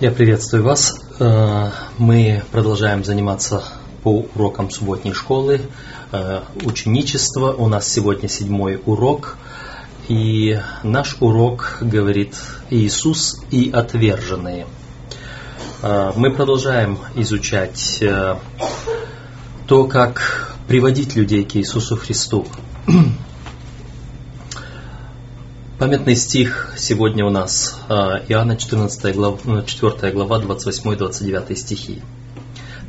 [0.00, 1.04] Я приветствую вас.
[1.18, 3.64] Э, мы продолжаем заниматься
[4.04, 5.60] по урокам субботней школы.
[6.12, 7.52] Э, ученичество.
[7.52, 9.36] У нас сегодня седьмой урок.
[10.06, 12.36] И наш урок говорит
[12.70, 14.68] Иисус и отверженные.
[15.82, 18.00] Э, мы продолжаем изучать
[19.66, 22.46] то, как приводить людей к Иисусу Христу.
[25.78, 27.92] Памятный стих сегодня у нас э,
[28.26, 32.02] Иоанна 14 глава, 4 глава 28-29 стихи.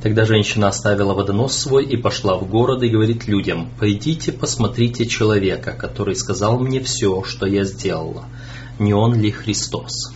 [0.01, 5.73] Тогда женщина оставила водонос свой и пошла в город и говорит людям, «Пойдите, посмотрите человека,
[5.73, 8.25] который сказал мне все, что я сделала.
[8.79, 10.11] Не он ли Христос?»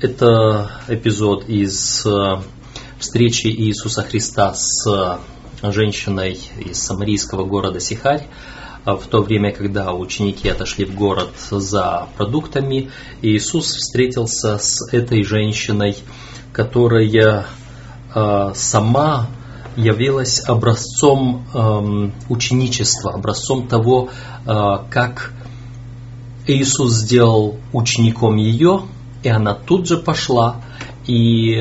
[0.00, 2.42] Это эпизод из э,
[3.00, 8.28] встречи Иисуса Христа с э, женщиной из самарийского города Сихарь,
[8.84, 12.90] в то время, когда ученики отошли в город за продуктами,
[13.22, 15.96] Иисус встретился с этой женщиной,
[16.52, 17.46] которая
[18.14, 19.28] э, сама
[19.76, 24.08] явилась образцом э, ученичества, образцом того,
[24.44, 24.52] э,
[24.90, 25.32] как
[26.48, 28.82] Иисус сделал учеником ее,
[29.22, 30.60] и она тут же пошла
[31.06, 31.56] и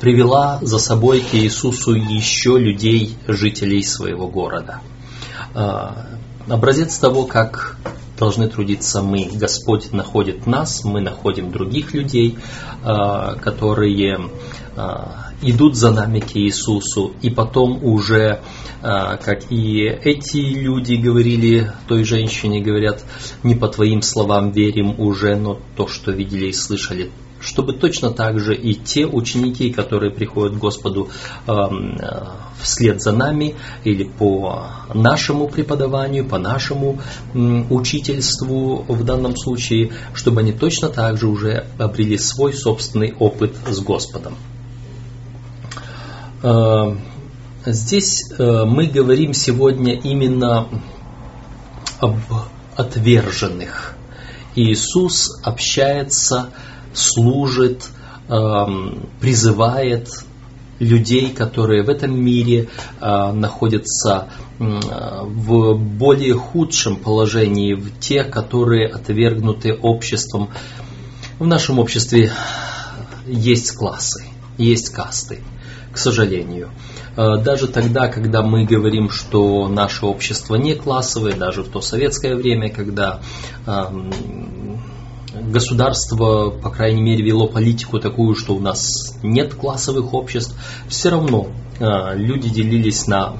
[0.00, 4.80] привела за собой к Иисусу еще людей, жителей своего города
[6.48, 7.76] образец того, как
[8.18, 9.28] должны трудиться мы.
[9.32, 12.38] Господь находит нас, мы находим других людей,
[12.84, 14.30] а, которые
[14.76, 18.40] а, идут за нами к Иисусу, и потом уже,
[18.80, 23.04] а, как и эти люди говорили той женщине, говорят,
[23.42, 27.10] не по твоим словам верим уже, но то, что видели и слышали,
[27.52, 31.10] чтобы точно так же и те ученики, которые приходят к Господу
[31.46, 32.24] эм, э,
[32.62, 36.98] вслед за нами или по нашему преподаванию, по нашему
[37.34, 43.80] учительству в данном случае, чтобы они точно так же уже обрели свой собственный опыт с
[43.80, 44.34] Господом.
[46.42, 46.96] Э,
[47.66, 50.68] здесь э, мы говорим сегодня именно
[52.00, 52.16] об
[52.76, 53.94] отверженных.
[54.54, 56.48] Иисус общается
[56.94, 57.88] служит,
[58.28, 60.08] эм, призывает
[60.78, 62.68] людей, которые в этом мире
[63.00, 70.50] э, находятся в более худшем положении, в те, которые отвергнуты обществом.
[71.38, 72.32] В нашем обществе
[73.26, 74.24] есть классы,
[74.58, 75.40] есть касты,
[75.92, 76.70] к сожалению.
[77.16, 82.34] Э, даже тогда, когда мы говорим, что наше общество не классовое, даже в то советское
[82.34, 83.20] время, когда
[83.66, 84.10] эм,
[85.52, 90.56] государство, по крайней мере, вело политику такую, что у нас нет классовых обществ,
[90.88, 91.48] все равно
[91.78, 93.36] э, люди делились на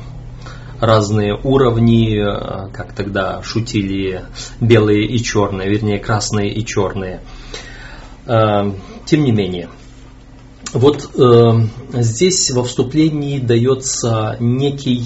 [0.80, 4.24] разные уровни, э, как тогда шутили
[4.60, 7.20] белые и черные, вернее красные и черные.
[8.26, 8.70] Э,
[9.06, 9.68] тем не менее,
[10.72, 11.10] вот
[11.92, 15.04] здесь во вступлении дается некий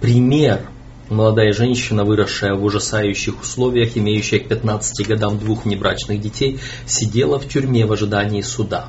[0.00, 0.68] пример–
[1.10, 7.48] Молодая женщина, выросшая в ужасающих условиях, имеющая к 15 годам двух небрачных детей, сидела в
[7.48, 8.86] тюрьме в ожидании суда.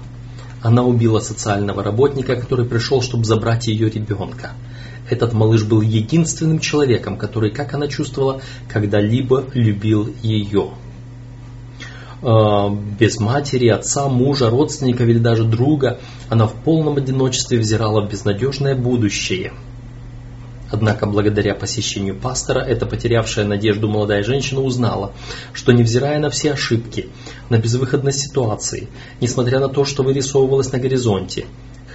[0.61, 4.51] Она убила социального работника, который пришел, чтобы забрать ее ребенка.
[5.09, 8.39] Этот малыш был единственным человеком, который, как она чувствовала,
[8.69, 10.69] когда-либо любил ее.
[12.21, 15.99] А, без матери, отца, мужа, родственника или даже друга,
[16.29, 19.53] она в полном одиночестве взирала в безнадежное будущее–
[20.71, 25.13] Однако благодаря посещению пастора эта потерявшая надежду молодая женщина узнала,
[25.51, 27.09] что невзирая на все ошибки,
[27.49, 28.87] на безвыходность ситуации,
[29.19, 31.45] несмотря на то, что вырисовывалось на горизонте,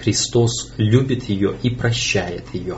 [0.02, 2.76] Христос любит ее и прощает ее.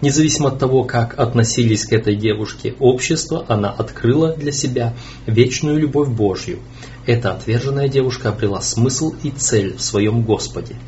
[0.00, 4.94] Независимо от того, как относились к этой девушке общество, она открыла для себя
[5.26, 6.60] вечную любовь Божью.
[7.04, 10.76] Эта отверженная девушка обрела смысл и цель в своем Господе–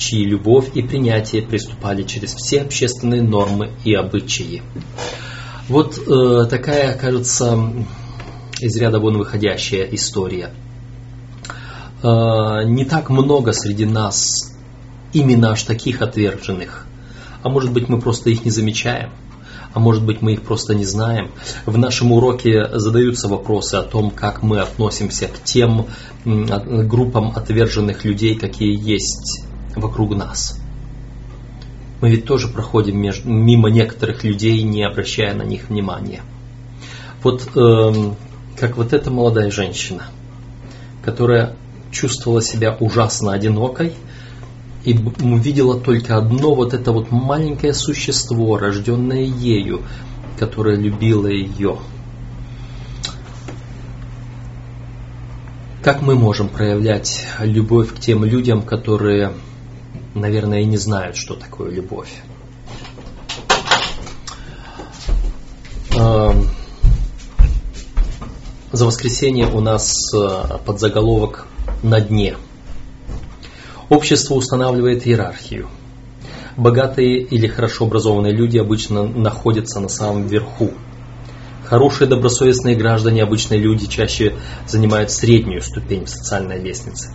[0.00, 4.62] чьи любовь и принятие приступали через все общественные нормы и обычаи.
[5.68, 7.70] Вот э, такая, кажется,
[8.58, 10.50] из ряда вон выходящая история.
[12.02, 14.56] Э, не так много среди нас
[15.12, 16.86] именно аж таких отверженных.
[17.42, 19.10] А может быть мы просто их не замечаем
[19.72, 21.30] а может быть мы их просто не знаем.
[21.64, 25.86] В нашем уроке задаются вопросы о том, как мы относимся к тем
[26.24, 29.44] группам отверженных людей, какие есть
[29.76, 30.60] вокруг нас.
[32.00, 36.22] Мы ведь тоже проходим мимо некоторых людей, не обращая на них внимания.
[37.22, 38.12] Вот э,
[38.56, 40.04] как вот эта молодая женщина,
[41.04, 41.56] которая
[41.90, 43.92] чувствовала себя ужасно одинокой
[44.84, 49.82] и увидела только одно вот это вот маленькое существо, рожденное ею,
[50.38, 51.78] которое любило ее.
[55.82, 59.32] Как мы можем проявлять любовь к тем людям, которые,
[60.14, 62.10] наверное, и не знают, что такое любовь?
[65.96, 66.48] Эм,
[68.72, 71.46] за воскресенье у нас э, подзаголовок
[71.82, 72.36] «На дне».
[73.88, 75.68] Общество устанавливает иерархию.
[76.56, 80.70] Богатые или хорошо образованные люди обычно находятся на самом верху.
[81.64, 84.34] Хорошие добросовестные граждане, обычные люди, чаще
[84.66, 87.10] занимают среднюю ступень в социальной лестнице.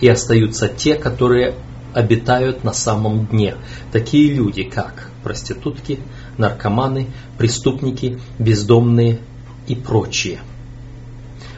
[0.00, 1.54] И остаются те, которые
[1.96, 3.56] обитают на самом дне.
[3.90, 5.98] Такие люди, как проститутки,
[6.38, 7.08] наркоманы,
[7.38, 9.18] преступники, бездомные
[9.66, 10.40] и прочие–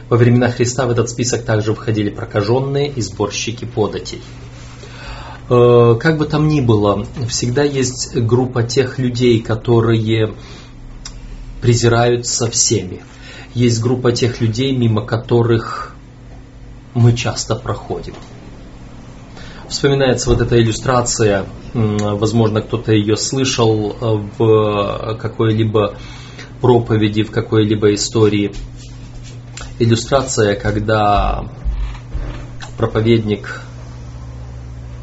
[0.09, 4.21] во времена Христа в этот список также входили прокаженные и сборщики податей.
[5.49, 10.33] Э, как бы там ни было, всегда есть группа тех людей, которые
[11.61, 13.03] презираются всеми.
[13.53, 15.95] Есть группа тех людей, мимо которых
[16.95, 18.15] мы часто проходим.
[19.69, 23.95] Вспоминается вот эта иллюстрация, возможно, кто-то ее слышал
[24.37, 25.95] в какой-либо
[26.59, 28.51] проповеди, в какой-либо истории–
[29.79, 31.45] иллюстрация, когда
[32.77, 33.61] проповедник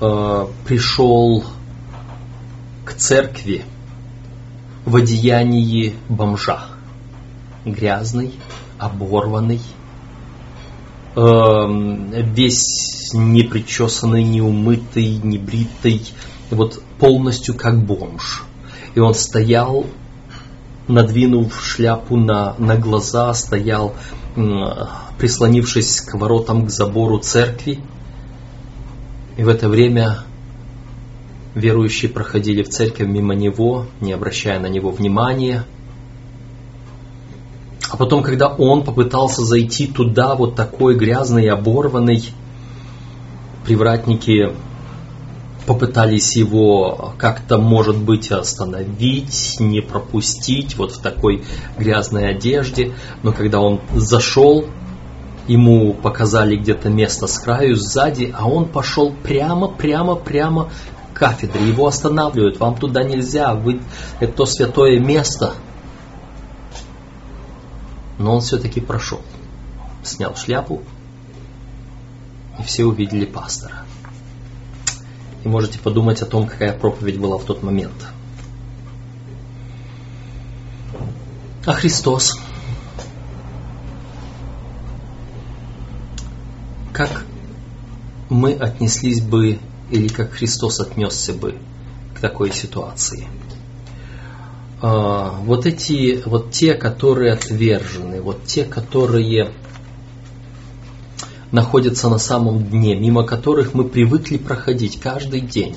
[0.01, 1.45] э, пришел
[2.85, 3.65] к церкви
[4.85, 6.67] в одеянии бомжа.
[7.65, 8.35] Грязный,
[8.79, 9.86] оборванный, э,
[11.17, 16.03] весь непричесанный, неумытый, небритый,
[16.51, 18.45] вот полностью как бомж.
[18.95, 19.87] И он стоял,
[20.89, 23.95] надвинув шляпу на, на глаза, стоял
[25.19, 27.81] прислонившись к воротам, к забору церкви.
[29.37, 30.19] И в это время
[31.55, 35.65] верующие проходили в церковь мимо него, не обращая на него внимания.
[37.91, 42.25] А потом, когда он попытался зайти туда, вот такой грязный, оборванный,
[43.65, 44.53] привратники
[45.67, 51.45] попытались его как-то, может быть, остановить, не пропустить вот в такой
[51.77, 52.93] грязной одежде,
[53.23, 54.65] но когда он зашел,
[55.49, 60.71] ему показали где-то место с краю, сзади, а он пошел прямо, прямо, прямо
[61.13, 61.69] к кафедре.
[61.69, 63.81] Его останавливают, вам туда нельзя, вы,
[64.21, 65.55] это то святое место.
[68.19, 69.21] Но он все-таки прошел,
[70.03, 70.83] снял шляпу,
[72.59, 73.85] и все увидели пастора
[75.47, 77.95] и можете подумать о том, какая проповедь была в тот момент.
[81.65, 82.37] А Христос?
[86.93, 87.25] Как
[88.29, 89.61] мы отнеслись бы,
[89.93, 91.61] или как Христос отнесся бы
[92.17, 93.29] к такой ситуации?
[94.83, 99.53] А, вот эти, вот те, которые отвержены, вот те, которые
[101.51, 105.77] находятся на самом дне, мимо которых мы привыкли проходить каждый день.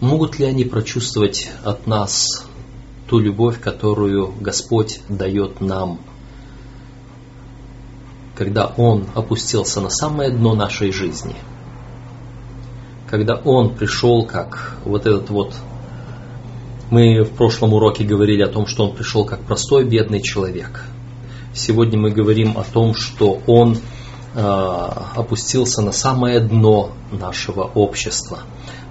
[0.00, 2.46] Могут ли они прочувствовать от нас
[3.08, 6.00] ту любовь, которую Господь дает нам,
[8.34, 11.36] когда Он опустился на самое дно нашей жизни?
[13.08, 15.54] Когда Он пришел как вот этот вот
[16.90, 20.84] мы в прошлом уроке говорили о том, что он пришел как простой бедный человек–
[21.56, 23.78] Сегодня мы говорим о том, что он
[24.34, 28.40] э, опустился на самое дно нашего общества,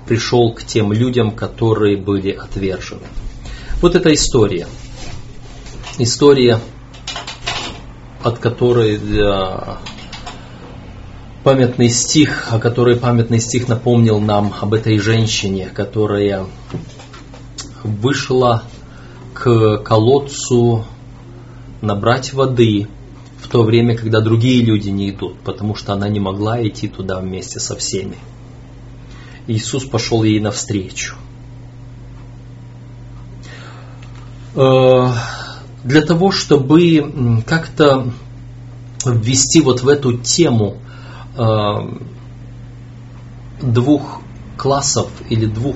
[0.08, 3.04] пришел к тем людям, которые были отвержены.
[3.82, 4.68] Вот эта история.
[6.00, 6.60] История,
[8.24, 9.76] от которой э,
[11.44, 16.48] памятный стих, о которой памятный стих напомнил нам об этой женщине, которая
[17.86, 18.64] вышла
[19.34, 20.86] к колодцу
[21.82, 22.88] набрать воды
[23.42, 27.20] в то время, когда другие люди не идут, потому что она не могла идти туда
[27.20, 28.18] вместе со всеми.
[29.48, 31.16] Иисус пошел ей навстречу.
[34.56, 35.12] Э,
[35.84, 38.12] для того, чтобы как-то
[39.06, 40.78] ввести вот в эту тему
[41.38, 41.44] э,
[43.62, 44.22] двух
[44.58, 45.76] классов или двух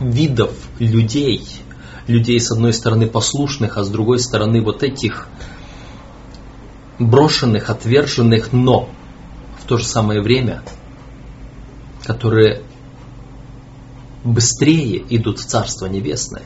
[0.00, 1.42] видов людей–
[2.06, 5.28] людей, с одной стороны, послушных, а с другой стороны, вот этих
[6.98, 8.88] брошенных, отверженных, но
[9.60, 10.62] в то же самое время,
[12.04, 12.62] которые
[14.24, 16.44] быстрее идут в Царство Небесное.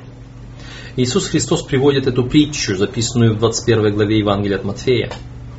[0.96, 5.12] Иисус Христос приводит эту притчу, записанную в 21 главе Евангелия от Матфея,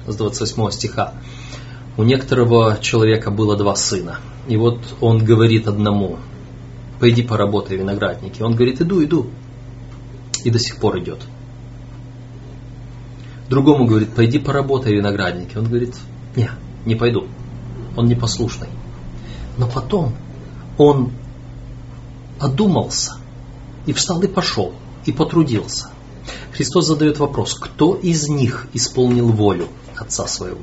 [0.08, 1.14] с 28 стиха.
[1.98, 4.20] У некоторого человека было два сына.
[4.48, 6.18] И вот он говорит одному,
[7.02, 8.44] пойди поработай в винограднике.
[8.44, 9.26] Он говорит, иду, иду
[10.44, 11.20] и до сих пор идет.
[13.50, 15.58] Другому говорит, пойди поработай в винограднике.
[15.58, 15.96] Он говорит,
[16.36, 16.52] не,
[16.86, 17.28] не пойду.
[17.98, 18.70] Он непослушный.
[19.58, 20.14] Но потом
[20.78, 21.12] он
[22.40, 23.18] одумался
[23.88, 24.74] и встал и пошел,
[25.06, 25.90] и потрудился.
[26.54, 30.62] Христос задает вопрос, кто из них исполнил волю Отца своего?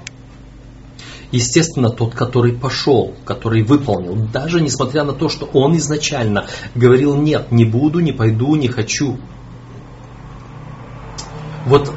[1.30, 7.52] Естественно, тот, который пошел, который выполнил, даже несмотря на то, что он изначально говорил, нет,
[7.52, 9.18] не буду, не пойду, не хочу.
[11.66, 11.92] Вот,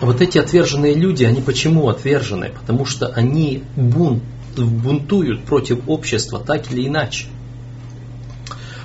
[0.00, 2.50] вот эти отверженные люди, они почему отвержены?
[2.50, 4.22] Потому что они бунт,
[4.56, 7.26] бунтуют против общества так или иначе.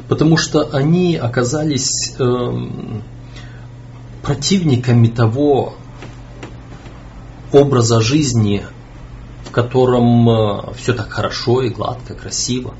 [0.08, 3.04] Потому что они оказались эм,
[4.24, 5.76] противниками того
[7.52, 8.64] образа жизни,
[9.54, 12.74] котором э, все так хорошо и гладко, красиво.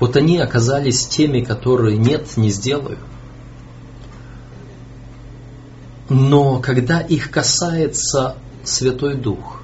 [0.00, 2.98] Вот они оказались теми, которые нет, не сделаю.
[6.08, 9.62] Но когда их касается Святой Дух,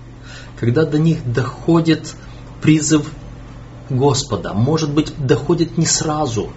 [0.58, 2.14] когда до них доходит
[2.62, 3.10] призыв
[3.90, 6.50] Господа, может быть, доходит не сразу,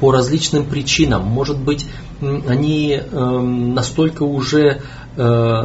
[0.00, 1.86] по различным причинам, может быть,
[2.20, 4.80] они э, настолько уже
[5.16, 5.64] э,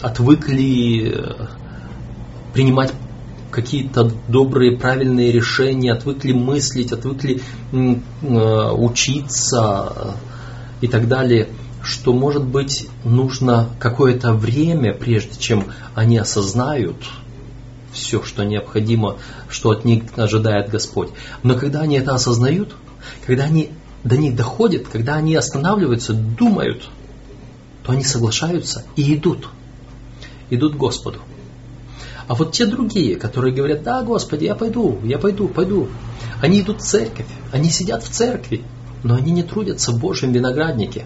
[0.00, 1.36] отвыкли
[2.56, 2.90] принимать
[3.50, 10.16] какие-то добрые, правильные решения, отвыкли мыслить, отвыкли э, учиться
[10.80, 11.48] и так далее,
[11.82, 16.96] что, может быть, нужно какое-то время, прежде чем они осознают
[17.92, 19.18] все, что необходимо,
[19.50, 21.10] что от них ожидает Господь.
[21.42, 22.74] Но когда они это осознают,
[23.26, 23.72] когда они
[24.02, 26.88] до них доходит, когда они останавливаются, думают,
[27.82, 29.46] то они соглашаются и идут.
[30.48, 31.18] Идут к Господу.
[32.28, 35.88] А вот те другие, которые говорят, да, Господи, я пойду, я пойду, пойду.
[36.40, 38.62] Они идут в церковь, они сидят в церкви,
[39.04, 41.04] но они не трудятся в Божьем винограднике.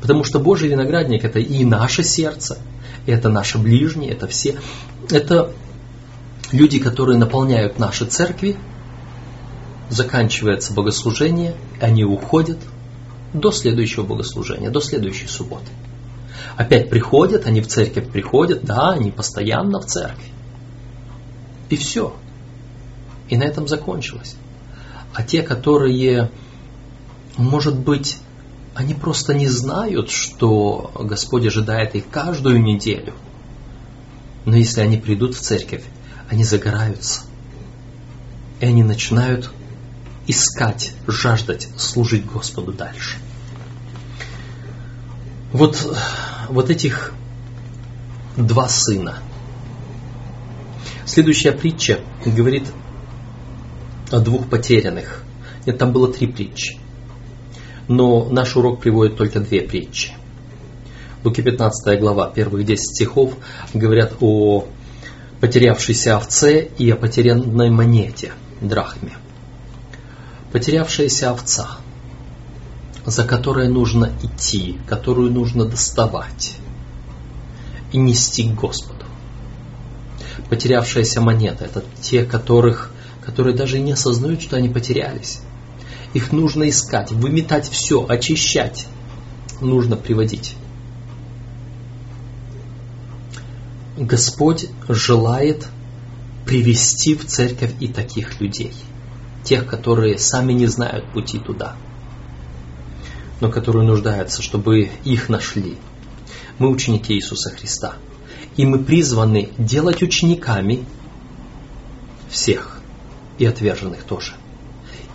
[0.00, 2.58] Потому что Божий виноградник это и наше сердце,
[3.06, 4.58] это наши ближние, это все.
[5.10, 5.52] Это
[6.50, 8.56] люди, которые наполняют наши церкви,
[9.90, 12.58] заканчивается богослужение, они уходят
[13.32, 15.70] до следующего богослужения, до следующей субботы.
[16.56, 20.37] Опять приходят, они в церковь приходят, да, они постоянно в церкви.
[21.70, 22.14] И все.
[23.28, 24.36] И на этом закончилось.
[25.14, 26.30] А те, которые,
[27.36, 28.18] может быть,
[28.74, 33.14] они просто не знают, что Господь ожидает их каждую неделю.
[34.44, 35.82] Но если они придут в церковь,
[36.30, 37.22] они загораются.
[38.60, 39.50] И они начинают
[40.26, 43.18] искать, жаждать служить Господу дальше.
[45.52, 45.96] Вот,
[46.48, 47.12] вот этих
[48.36, 49.18] два сына.
[51.08, 52.68] Следующая притча говорит
[54.12, 55.24] о двух потерянных.
[55.66, 56.78] Нет, там было три притчи.
[57.88, 60.12] Но наш урок приводит только две притчи.
[61.24, 63.34] Луки 15 глава, первых 10 стихов
[63.74, 64.68] говорят о
[65.40, 69.16] потерявшейся овце и о потерянной монете, драхме
[70.52, 71.78] потерявшаяся овца,
[73.04, 76.56] за которой нужно идти, которую нужно доставать
[77.92, 79.04] и нести к Господу.
[80.50, 82.90] Потерявшаяся монета– это те, которых,
[83.24, 85.40] которые даже не осознают, что они потерялись.
[86.14, 88.86] Их нужно искать, выметать все, очищать,
[89.60, 90.56] нужно приводить.
[93.98, 95.66] Господь желает
[96.46, 98.72] привести в церковь и таких людей–
[99.48, 101.74] тех, которые сами не знают пути туда,
[103.40, 105.78] но которые нуждаются, чтобы их нашли.
[106.58, 107.94] Мы ученики Иисуса Христа.
[108.58, 110.84] И мы призваны делать учениками
[112.28, 112.82] всех
[113.38, 114.34] и отверженных тоже.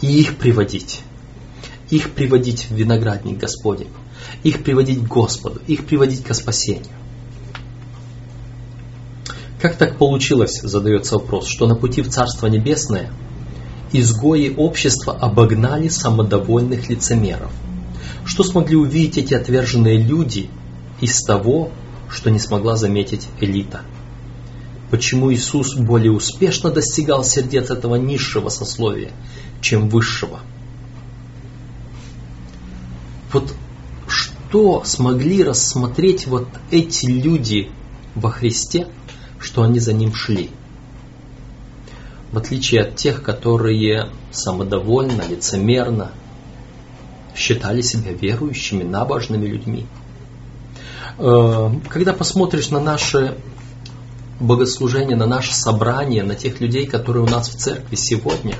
[0.01, 1.01] И их приводить.
[1.91, 3.89] Их приводить в виноградник Господень.
[4.43, 5.62] Их приводить к Господу.
[5.67, 6.88] Их приводить к спасению.
[9.62, 13.12] Как так получилось, задается вопрос, что на пути в Царство Небесное–
[13.93, 17.51] изгои общества обогнали самодовольных лицемеров.
[18.25, 20.50] Что смогли увидеть эти отверженные люди
[21.00, 21.71] из того,
[22.13, 23.82] что не смогла заметить элита?
[24.91, 29.12] Почему Иисус более успешно достигал сердец этого низшего сословия,
[29.62, 30.39] чем высшего?
[33.32, 33.53] Вот
[34.08, 37.72] что смогли рассмотреть вот эти люди
[38.13, 38.88] во Христе,
[39.39, 40.51] что они за ним шли–
[42.34, 46.12] в отличие от тех, которые самодовольно, лицемерно
[47.36, 49.86] считали себя верующими, набожными людьми.
[51.17, 53.38] Э, когда посмотришь на наше
[54.39, 58.55] богослужение, на наше собрание, на тех людей, которые у нас в церкви сегодня,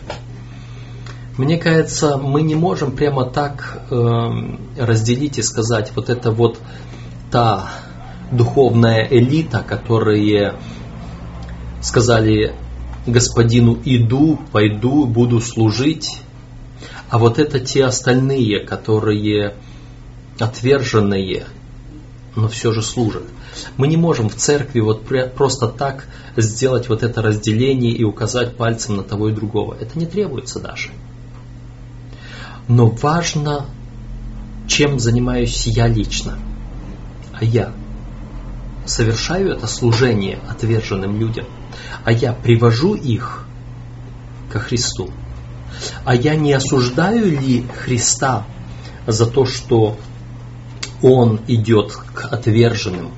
[1.38, 4.30] мне кажется, мы не можем прямо так э,
[4.78, 6.60] разделить и сказать, вот это вот
[7.32, 7.70] та
[8.32, 10.56] духовная элита, которые
[11.82, 12.54] сказали
[13.08, 16.22] господину иду, пойду, буду служить,
[17.10, 19.56] а вот это те остальные, которые
[20.40, 21.46] отверженные,
[22.36, 23.24] но все же служат.
[23.78, 25.04] Мы не можем в церкви вот
[25.36, 29.76] просто так сделать вот это разделение и указать пальцем на того и другого.
[29.80, 30.90] Это не требуется даже.
[32.68, 33.68] Но важно,
[34.68, 36.40] чем занимаюсь я лично.
[37.34, 37.72] А я
[38.86, 41.46] совершаю это служение отверженным людям.
[42.04, 43.46] А я привожу их
[44.52, 45.10] ко Христу.
[46.06, 48.46] А я не осуждаю ли Христа
[49.08, 49.98] за то, что
[51.04, 53.12] Он идет к отверженным,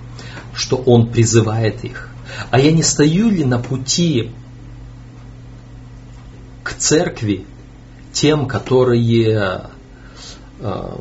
[0.55, 2.09] что Он призывает их?
[2.49, 4.31] А я не стою ли на пути
[6.63, 7.45] к церкви
[8.11, 9.69] тем, которые,
[10.59, 10.97] э,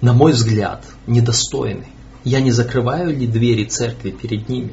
[0.00, 1.86] на мой взгляд, недостойны?
[2.22, 4.72] Я не закрываю ли двери церкви перед ними?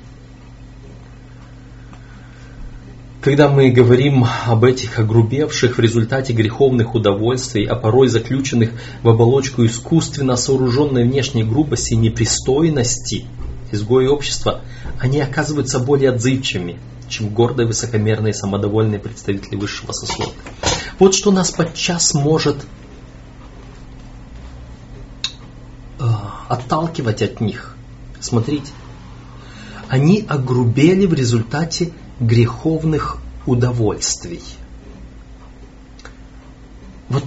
[3.21, 8.71] Когда мы говорим об этих огрубевших в результате греховных удовольствий, а порой заключенных
[9.03, 13.25] в оболочку искусственно сооруженной внешней грубости и непристойности,
[13.73, 14.61] изгои общества,
[14.99, 20.33] они оказываются более отзывчивыми, чем гордые, высокомерные, самодовольные представители высшего сословия.
[20.97, 22.65] Вот что нас подчас может
[25.99, 26.03] э,
[26.47, 27.75] отталкивать от них.
[28.21, 28.71] Смотрите,
[29.89, 34.41] они огрубели в результате греховных удовольствий.
[37.07, 37.23] Вот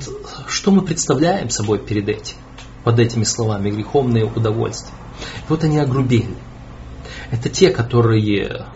[0.49, 2.37] что мы представляем собой перед этим,
[2.85, 4.95] под этими словами, греховные удовольствия.
[5.49, 6.37] Вот они огрубели.
[7.31, 8.67] Это те, которые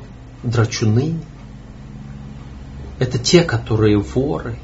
[0.42, 1.20] драчуны,
[2.98, 4.58] это те, которые воры,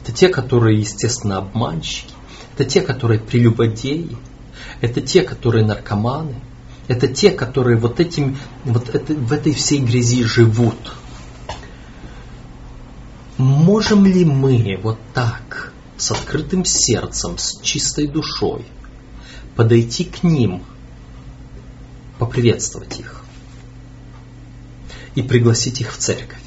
[0.00, 2.12] это те, которые, естественно, обманщики,
[2.54, 4.16] это те, которые прелюбодеи,
[4.80, 6.34] это те, которые наркоманы–
[6.92, 10.94] это те, которые вот, этим, вот это, в этой всей грязи живут.
[13.38, 18.66] Можем ли мы вот так, с открытым сердцем, с чистой душой,
[19.56, 20.62] подойти к ним,
[22.18, 23.24] поприветствовать их
[25.14, 26.42] и пригласить их в церковь?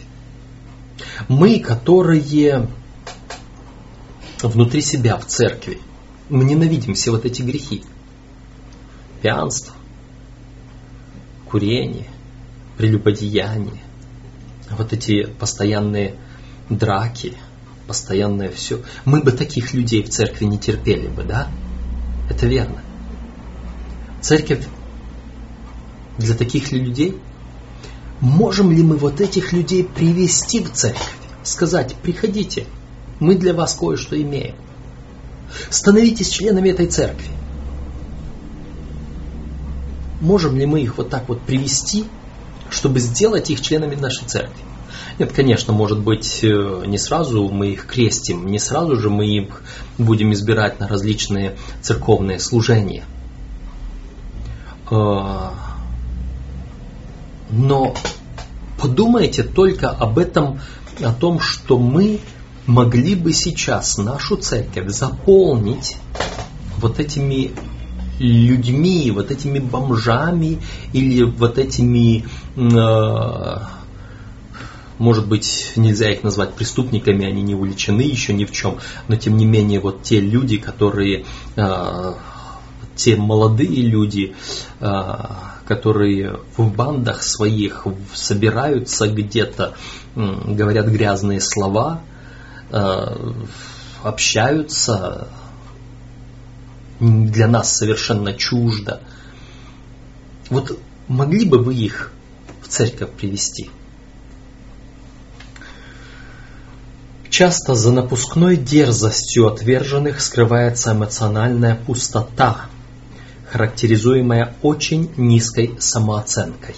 [1.27, 2.69] Мы, которые
[4.43, 5.79] внутри себя в церкви,
[6.29, 7.83] мы ненавидим все вот эти грехи.
[9.21, 9.73] Пьянство,
[11.55, 12.07] курение,
[12.77, 13.81] прелюбодеяние,
[14.71, 16.15] вот эти постоянные
[16.69, 17.33] драки,
[17.87, 18.81] постоянное все.
[19.05, 21.47] Мы бы таких людей в церкви не терпели бы, да?
[22.29, 22.81] Это верно.
[24.19, 24.67] Церковь
[26.17, 27.17] для таких людей?
[28.19, 31.15] Можем ли мы вот этих людей привести в церковь?
[31.43, 32.65] Сказать, приходите,
[33.21, 34.55] мы для вас кое-что имеем.
[35.69, 37.29] Становитесь членами этой церкви.
[40.21, 42.05] Можем ли мы их вот так вот привести,
[42.69, 44.63] чтобы сделать их членами нашей церкви?
[45.17, 49.61] Нет, конечно, может быть, э, не сразу мы их крестим, не сразу же мы их
[49.97, 53.05] будем избирать на различные церковные служения.
[54.91, 55.49] Э,
[57.49, 57.95] но
[58.77, 60.59] подумайте только об этом,
[61.01, 62.19] о том, что мы
[62.65, 65.97] могли бы сейчас нашу церковь заполнить
[66.77, 67.51] вот этими
[68.19, 70.59] людьми, вот этими бомжами
[70.93, 72.25] или вот этими,
[72.55, 73.57] э,
[74.97, 79.37] может быть, нельзя их назвать преступниками, они не увлечены еще ни в чем, но тем
[79.37, 81.25] не менее вот те люди, которые,
[81.55, 82.13] э,
[82.95, 84.35] те молодые люди,
[84.79, 85.13] э,
[85.67, 89.73] которые в бандах своих собираются где-то,
[90.15, 92.01] говорят грязные слова,
[94.03, 95.27] общаются,
[96.99, 99.01] для нас совершенно чуждо.
[100.49, 102.11] Вот могли бы вы их
[102.61, 103.69] в церковь привести?
[107.29, 112.67] Часто за напускной дерзостью отверженных скрывается эмоциональная пустота,
[113.51, 116.75] характеризуемая очень низкой самооценкой.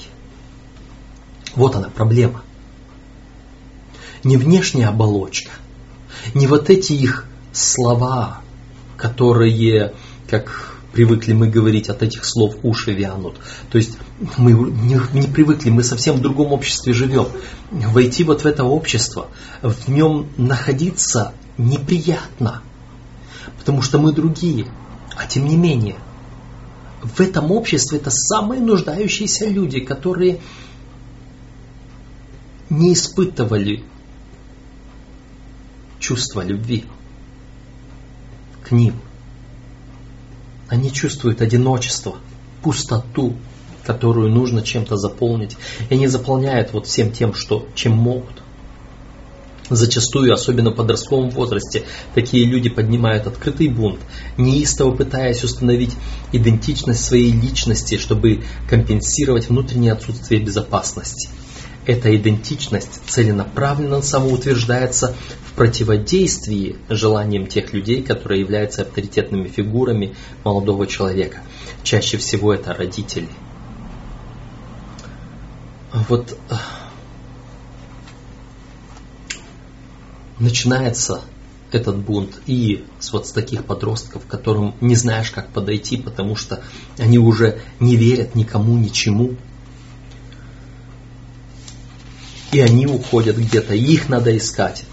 [1.53, 2.41] Вот она проблема.
[4.23, 5.51] Не внешняя оболочка,
[6.34, 8.41] не вот эти их слова,
[8.97, 9.93] которые
[10.30, 13.40] как привыкли мы говорить, от этих слов уши вянут.
[13.70, 13.98] То есть
[14.38, 17.28] мы не, не привыкли, мы совсем в другом обществе живем.
[17.72, 19.28] Войти вот в это общество,
[19.62, 22.63] в нем находиться неприятно,
[23.60, 24.68] потому что мы другие.
[25.16, 25.98] А тем не менее,
[27.04, 30.40] в этом обществе это самые нуждающиеся люди, которые
[32.70, 33.84] не испытывали
[36.00, 36.86] чувства любви
[38.63, 38.96] к ним.
[40.69, 42.15] Они чувствуют одиночество,
[42.62, 43.36] пустоту,
[43.86, 45.56] которую нужно чем-то заполнить.
[45.89, 48.43] И они заполняют вот всем тем, что, чем могут.
[49.69, 51.84] Зачастую, особенно в подростковом возрасте,
[52.15, 53.99] такие люди поднимают открытый бунт,
[54.38, 55.93] неистово пытаясь установить
[56.32, 61.30] идентичность своей личности, чтобы компенсировать внутреннее отсутствие безопасности.
[61.88, 71.39] Эта идентичность целенаправленно самоутверждается в противодействии желаниям тех людей, которые являются авторитетными фигурами молодого человека.
[71.84, 73.30] Чаще всего это родители.
[76.10, 76.38] Вот
[80.39, 81.21] начинается
[81.71, 86.62] этот бунт и с вот с таких подростков, которым не знаешь, как подойти, потому что
[86.97, 89.38] они уже не верят никому, ничему.
[92.52, 94.86] И они уходят где-то, их надо искать.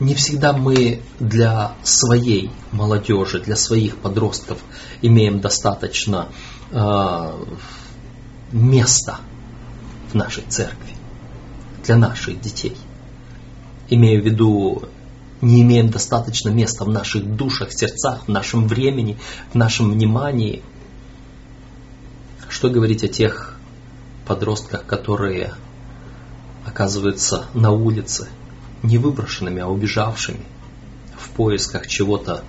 [0.00, 4.58] Не всегда мы для своей молодежи, для своих подростков
[5.02, 6.28] имеем достаточно
[6.70, 7.44] э,
[8.52, 9.18] места
[10.10, 10.94] в нашей церкви,
[11.84, 12.76] для наших детей–
[13.90, 14.82] имею в виду,
[15.40, 19.18] не имеем достаточно места в наших душах, сердцах, в нашем времени,
[19.52, 20.62] в нашем внимании.
[22.48, 23.56] Что говорить о тех
[24.26, 25.54] подростках, которые
[26.70, 28.28] оказываются на улице,
[28.82, 30.44] не выброшенными, а убежавшими
[31.18, 32.44] в поисках чего-то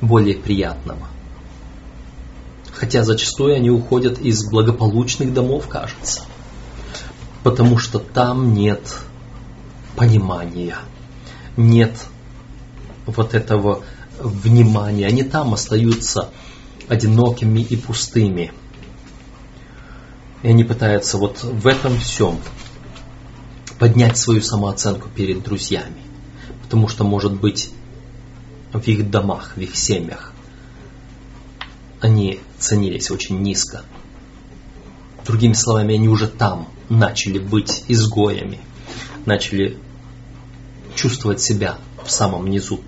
[0.00, 1.08] более приятного.
[2.72, 6.22] Хотя зачастую они уходят из благополучных домов, кажется,
[7.42, 8.96] потому что там нет
[9.96, 10.76] понимания,
[11.56, 11.94] нет
[13.06, 13.82] вот этого
[14.18, 15.06] внимания.
[15.06, 16.30] Они там остаются
[16.88, 18.52] одинокими и пустыми.
[20.42, 22.40] И они пытаются вот в этом всем
[23.82, 26.02] поднять свою самооценку перед друзьями.
[26.62, 27.70] Потому что, может быть,
[28.72, 30.32] в их домах, в их семьях
[32.00, 33.82] они ценились очень низко.
[35.26, 38.60] Другими словами, они уже там начали быть изгоями–
[39.26, 39.78] начали
[40.94, 42.80] чувствовать себя в самом низу.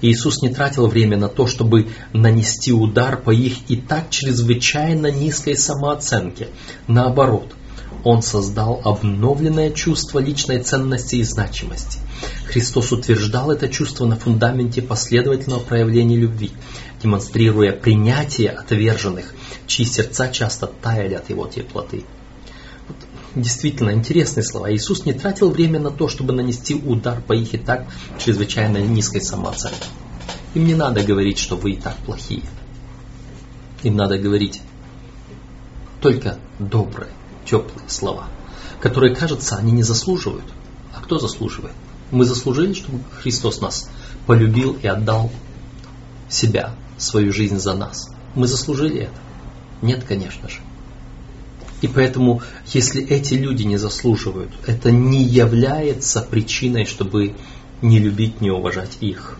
[0.00, 5.10] И Иисус не тратил время на то, чтобы нанести удар по их и так чрезвычайно
[5.10, 6.48] низкой самооценке.
[6.86, 7.54] Наоборот,
[8.04, 11.98] Он создал обновленное чувство личной ценности и значимости.
[12.46, 16.52] Христос утверждал это чувство на фундаменте последовательного проявления любви,
[17.02, 19.34] демонстрируя принятие отверженных,
[19.66, 22.04] чьи сердца часто таяли от Его теплоты
[23.34, 24.72] действительно интересные слова.
[24.72, 27.86] Иисус не тратил время на то, чтобы нанести удар по их и так
[28.18, 29.88] чрезвычайно низкой самооценке.
[30.54, 32.44] Им не надо говорить, что вы и так плохие.
[33.82, 34.62] Им надо говорить
[36.00, 37.10] только добрые,
[37.44, 38.28] теплые слова,
[38.80, 40.46] которые, кажется, они не заслуживают.
[40.94, 41.74] А кто заслуживает?
[42.10, 43.88] Мы заслужили, чтобы Христос нас
[44.26, 45.30] полюбил и отдал
[46.28, 48.10] себя, свою жизнь за нас.
[48.34, 49.18] Мы заслужили это?
[49.82, 50.60] Нет, конечно же.
[51.82, 57.34] И поэтому, если эти люди не заслуживают, это не является причиной, чтобы
[57.82, 59.38] не любить, не уважать их.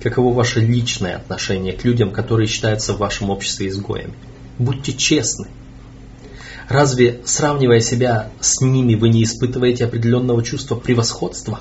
[0.00, 4.14] Каково ваше личное отношение к людям, которые считаются в вашем обществе изгоями?
[4.58, 5.48] Будьте честны.
[6.68, 11.60] Разве, сравнивая себя с ними, вы не испытываете определенного чувства превосходства?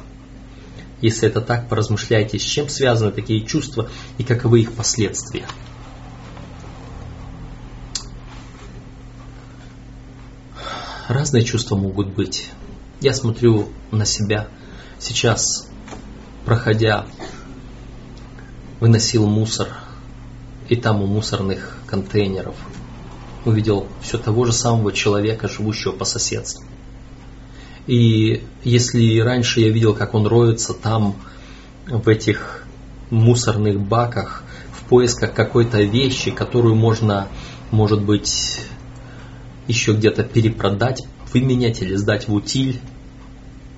[1.01, 5.45] Если это так, поразмышляйте, с чем связаны такие чувства и каковы их последствия.
[11.07, 12.49] разные чувства могут быть.
[13.01, 14.47] Я смотрю на себя
[14.99, 15.67] сейчас,
[16.45, 17.05] проходя,
[18.79, 19.69] выносил мусор,
[20.69, 22.55] и там у мусорных контейнеров
[23.47, 26.65] увидел все того же самого человека, живущего по соседству.
[27.87, 31.15] И если раньше я видел, как он роется там,
[31.87, 32.65] в этих
[33.09, 37.29] мусорных баках, в поисках какой-то вещи, которую можно,
[37.71, 38.59] может быть,
[39.67, 42.79] еще где-то перепродать, выменять или сдать в утиль,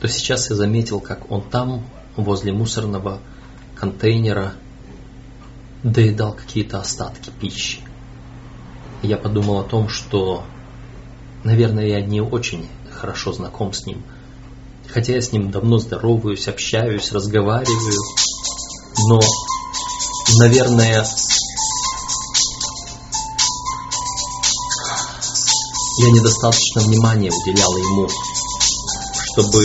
[0.02, 3.20] то сейчас я заметил, как он там, возле мусорного
[3.76, 4.54] контейнера,
[5.84, 7.80] доедал какие-то остатки пищи.
[9.02, 10.44] Я подумал о том, что,
[11.44, 14.04] наверное, я не очень хорошо знаком с ним.
[14.90, 17.98] Хотя я с ним давно здороваюсь, общаюсь, разговариваю.
[19.08, 19.22] Но,
[20.38, 21.06] наверное,
[26.00, 28.10] я недостаточно внимания уделял ему,
[29.32, 29.64] чтобы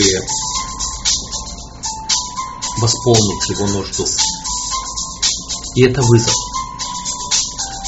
[2.77, 4.05] восполнить его нужду.
[5.75, 6.44] И это вызов.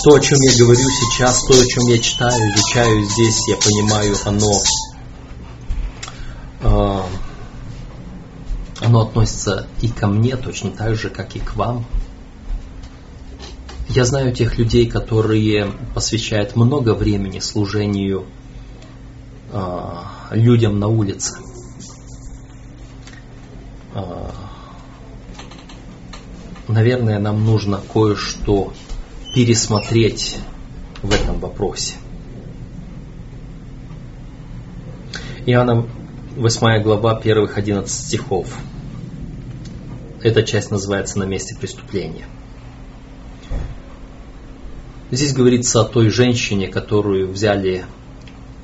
[0.07, 4.15] То, о чем я говорю сейчас, то, о чем я читаю, изучаю здесь, я понимаю,
[4.23, 4.53] оно,
[6.61, 7.01] э,
[8.79, 11.85] оно относится и ко мне точно так же, как и к вам.
[13.89, 18.27] Я знаю тех людей, которые посвящают много времени служению
[19.51, 21.37] э, людям на улице.
[23.93, 24.29] Э,
[26.69, 28.71] наверное, нам нужно кое-что
[29.37, 30.39] пересмотреть
[31.03, 31.93] в этом вопросе.
[35.45, 35.85] Иоанна
[36.35, 38.57] 8 глава первых 11 стихов.
[40.23, 42.25] Эта часть называется «На месте преступления».
[45.11, 47.85] Здесь говорится о той женщине, которую взяли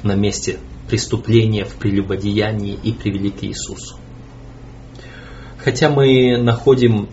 [0.01, 0.57] на месте
[0.89, 3.99] преступления в прелюбодеянии и привели к Иисусу.
[5.63, 7.09] Хотя мы находим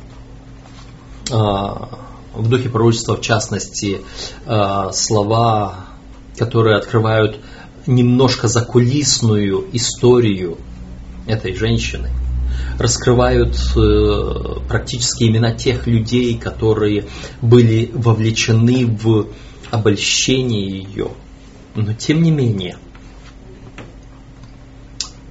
[1.31, 2.00] а,
[2.35, 4.01] в духе пророчества, в частности,
[4.47, 5.87] а, слова,
[6.39, 7.41] которые открывают
[7.87, 10.59] немножко закулисную историю
[11.27, 12.11] этой женщины,
[12.79, 17.07] раскрывают э, практически имена тех людей, которые
[17.43, 19.29] были вовлечены в
[19.71, 21.09] обольщение ее.
[21.75, 22.79] Но тем не менее,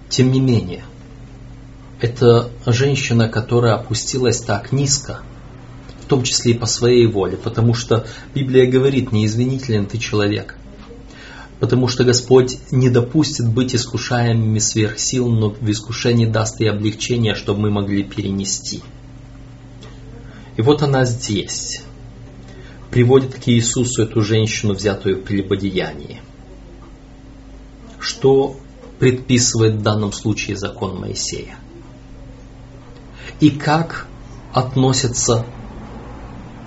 [0.09, 0.83] тем не менее,
[1.99, 5.21] это женщина, которая опустилась так низко,
[6.09, 10.55] том числе и по своей воле, потому что Библия говорит, неизвинителен ты человек–
[11.59, 17.35] потому что Господь не допустит быть искушаемыми сверх сил, но в искушении даст и облегчение,
[17.35, 18.81] чтобы мы могли перенести.
[20.57, 21.81] И вот она здесь,
[22.91, 26.21] приводит к Иисусу эту женщину, взятую в прелюбодеянии.
[27.99, 28.57] Что
[28.99, 31.55] предписывает в данном случае закон Моисея?
[33.39, 34.07] И как
[34.53, 35.45] относится,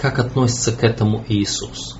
[0.03, 1.97] как относится к этому Иисус?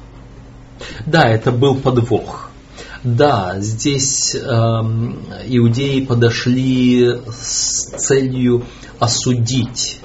[1.07, 2.51] Да, это был подвох–
[3.05, 8.65] да, здесь э, иудеи подошли с целью
[9.01, 9.99] осудить,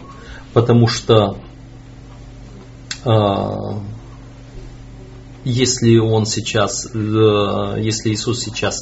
[0.53, 1.37] потому что
[3.05, 3.11] э,
[5.43, 8.81] если он сейчас, э, если Иисус сейчас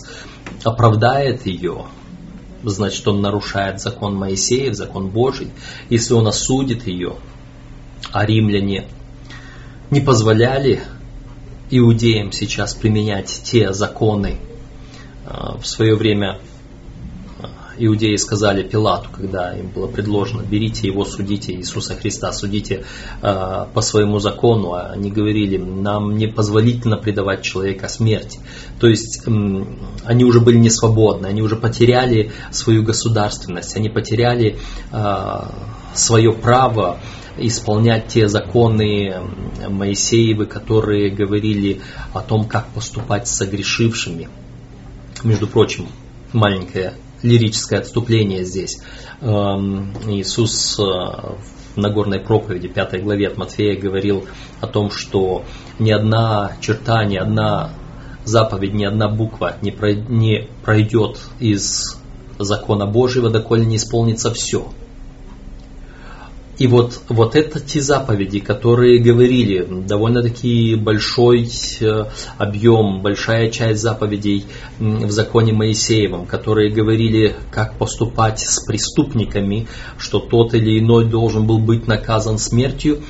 [0.63, 1.87] оправдает ее,
[2.63, 5.49] значит он нарушает закон Моисеев, закон Божий.
[5.89, 7.17] Если он осудит ее,
[8.13, 8.87] а римляне
[9.91, 10.81] не позволяли
[11.69, 14.37] иудеям сейчас применять те законы.
[15.25, 16.39] А, в свое время
[17.77, 22.85] иудеи сказали Пилату, когда им было предложено, берите его, судите Иисуса Христа, судите
[23.21, 24.73] э, по своему закону.
[24.73, 28.39] А они говорили, нам не позволительно предавать человека смерти.
[28.79, 34.57] То есть они уже были не свободны, они уже потеряли свою государственность, они потеряли
[34.91, 35.39] э,
[35.93, 36.99] свое право
[37.37, 39.13] исполнять те законы
[39.67, 41.81] Моисеевы, которые говорили
[42.13, 44.29] о том, как поступать с согрешившими.
[45.23, 45.87] Между прочим,
[46.33, 48.81] маленькое лирическое отступление здесь.
[49.21, 54.25] Эм, Иисус э, в Нагорной проповеди, 5 главе от Матфея, говорил
[54.61, 55.43] о том, что
[55.79, 57.71] ни одна черта, ни одна
[58.23, 59.71] заповедь, ни одна буква не
[60.63, 61.99] пройдет из
[62.39, 64.67] закона Божьего, доколе не исполнится все–
[66.57, 71.49] и вот, вот это те заповеди, которые говорили, довольно-таки большой
[71.81, 72.05] э,
[72.37, 74.45] объем, большая часть заповедей
[74.79, 81.59] в законе Моисеевом, которые говорили, как поступать с преступниками, что тот или иной должен был
[81.59, 83.01] быть наказан смертью,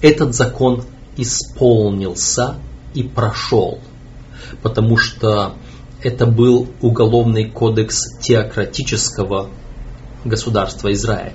[0.00, 0.84] этот закон
[1.16, 2.56] исполнился
[2.94, 3.80] и прошел,
[4.62, 5.54] потому что
[6.00, 9.50] это был уголовный кодекс теократического
[10.24, 11.34] государства Израиль.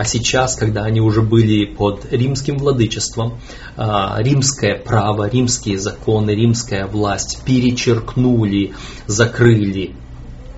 [0.00, 3.38] А сейчас, когда они уже были под римским владычеством,
[3.76, 8.72] а, римское право, римские законы, римская власть перечеркнули,
[9.06, 9.94] закрыли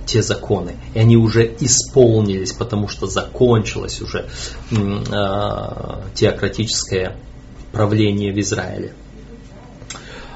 [0.07, 0.77] те законы.
[0.95, 4.29] И они уже исполнились, потому что закончилось уже
[5.11, 7.17] а, теократическое
[7.73, 8.93] правление в Израиле.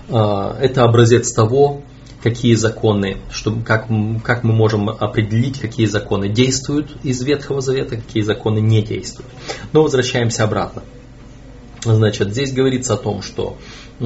[0.09, 1.83] А, это образец того,
[2.23, 3.89] какие законы, чтобы, как,
[4.25, 9.31] как мы можем определить, какие законы действуют из Ветхого Завета, какие законы не действуют.
[9.73, 10.83] Но возвращаемся обратно.
[11.85, 13.57] Значит, здесь говорится о том, что
[14.01, 14.05] э,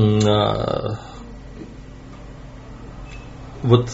[3.62, 3.88] вот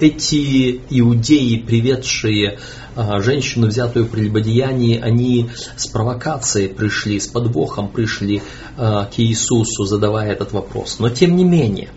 [0.00, 2.58] эти иудеи, приведшие
[2.96, 8.42] э, женщину, взятую в прелюбодеянии, они с провокацией пришли, с подвохом пришли
[8.76, 10.98] э, к Иисусу, задавая этот вопрос.
[10.98, 11.90] Но тем не менее,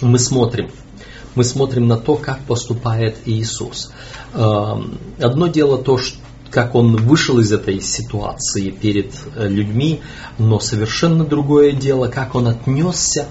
[0.00, 0.70] мы смотрим.
[1.34, 3.92] Мы смотрим на то, как поступает Иисус.
[4.34, 5.98] Эм, одно дело то,
[6.50, 10.00] как он вышел из этой ситуации перед э, людьми,
[10.38, 13.26] но совершенно другое дело, как он отнесся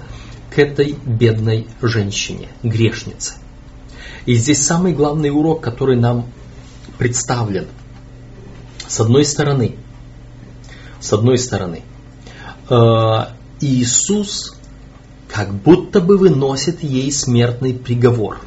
[0.54, 3.34] к этой бедной женщине, грешнице.
[4.24, 6.26] И здесь самый главный урок, который нам
[6.98, 7.66] представлен.
[8.88, 9.76] С одной стороны,
[11.00, 11.82] с одной стороны,
[12.68, 12.74] э,
[13.60, 14.54] Иисус
[15.32, 18.40] как будто бы выносит ей смертный приговор.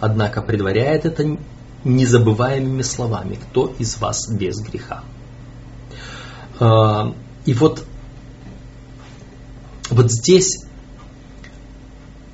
[0.00, 1.36] Однако предваряет это
[1.84, 5.04] незабываемыми словами «Кто из вас без греха?».
[6.58, 7.12] Э,
[7.44, 7.84] и вот,
[9.90, 10.64] вот здесь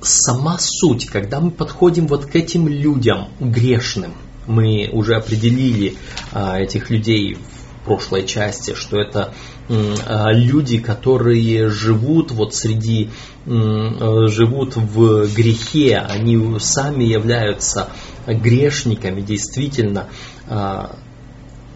[0.01, 4.13] сама суть, когда мы подходим вот к этим людям грешным,
[4.47, 5.95] мы уже определили
[6.33, 9.33] а, этих людей в прошлой части, что это а,
[9.69, 13.09] люди, которые живут вот среди,
[13.45, 17.89] а, живут в грехе, они сами являются
[18.27, 20.07] грешниками, действительно,
[20.47, 20.97] а,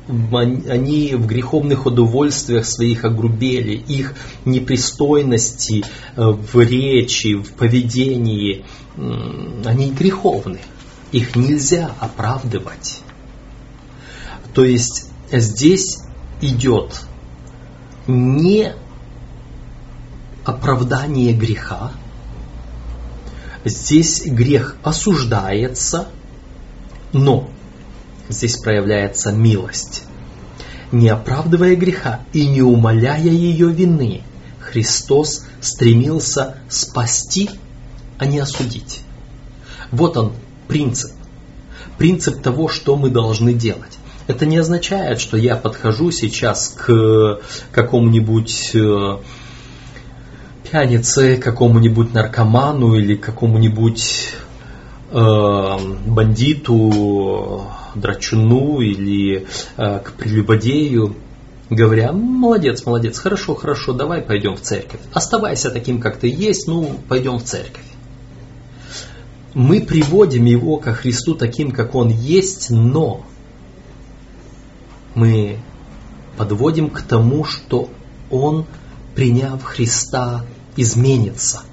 [0.08, 4.14] они в греховных удовольствиях своих огрубели, их
[4.46, 5.84] непристойности
[6.16, 8.64] э, в речи, в поведении,
[9.66, 10.60] они греховны.
[11.12, 13.02] Их нельзя оправдывать.
[14.54, 16.00] То есть здесь
[16.42, 17.02] идет
[18.08, 18.74] не
[20.46, 21.92] оправдание греха,
[23.66, 26.08] здесь грех осуждается,
[27.14, 27.50] но
[28.30, 30.04] здесь проявляется милость.
[30.92, 34.24] Не оправдывая греха и не умаляя ее вины,
[34.60, 37.50] Христос стремился спасти,
[38.18, 39.02] а не осудить.
[39.92, 40.34] Вот он
[40.68, 41.12] принцип.
[41.98, 43.97] Принцип того, что мы должны делать.
[44.28, 47.40] Это не означает, что я подхожу сейчас к
[47.72, 49.18] какому-нибудь э,
[50.70, 54.34] пьянице, какому-нибудь наркоману или какому-нибудь
[55.12, 61.16] э, бандиту, драчуну или э, к прелюбодею,
[61.70, 65.00] говоря, молодец, молодец, хорошо, хорошо, давай пойдем в церковь.
[65.14, 67.86] Оставайся таким, как ты есть, ну, пойдем в церковь.
[69.54, 73.26] Мы приводим его ко Христу таким, как он есть, но
[75.18, 75.60] мы
[76.38, 77.90] подводим к тому, что
[78.32, 78.66] он,
[79.16, 80.46] приняв Христа,
[80.78, 81.64] изменится–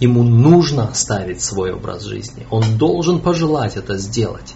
[0.00, 2.46] Ему нужно оставить свой образ жизни.
[2.50, 4.54] Он должен пожелать это сделать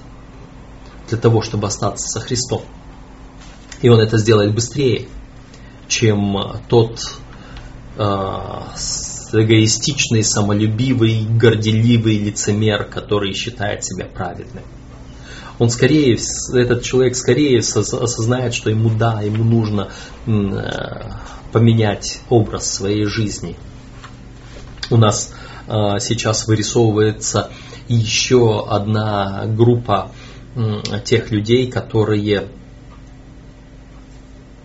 [1.09, 2.63] для того, чтобы остаться со Христом.
[3.81, 5.09] И он это сделает быстрее,
[5.87, 6.37] чем
[6.69, 7.01] тот
[7.97, 8.03] э,
[9.33, 14.65] эгоистичный, самолюбивый, горделивый лицемер, который считает себя праведным.
[15.59, 16.17] Он скорее,
[16.55, 19.91] этот человек скорее осознает, что ему да, ему нужно
[20.27, 21.11] э,
[21.53, 23.57] поменять образ своей жизни–
[24.91, 25.35] у нас
[25.67, 27.51] э, сейчас вырисовывается
[27.89, 30.13] еще одна группа
[31.05, 32.51] тех людей, которые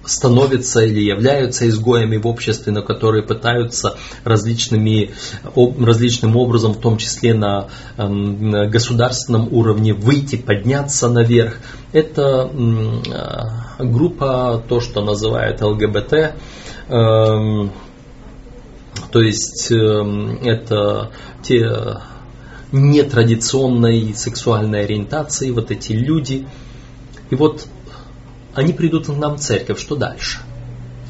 [0.05, 5.11] становятся или являются изгоями в обществе, но которые пытаются различными,
[5.55, 11.57] различным образом, в том числе на, э, на государственном уровне, выйти, подняться наверх.
[11.91, 16.33] Это э, группа, то, что называют ЛГБТ, э,
[19.11, 21.11] то есть эм, это
[21.43, 21.69] те
[22.71, 26.47] нетрадиционной сексуальной ориентации, вот эти люди.
[27.29, 27.67] И вот
[28.53, 30.39] они придут к нам в церковь, что дальше?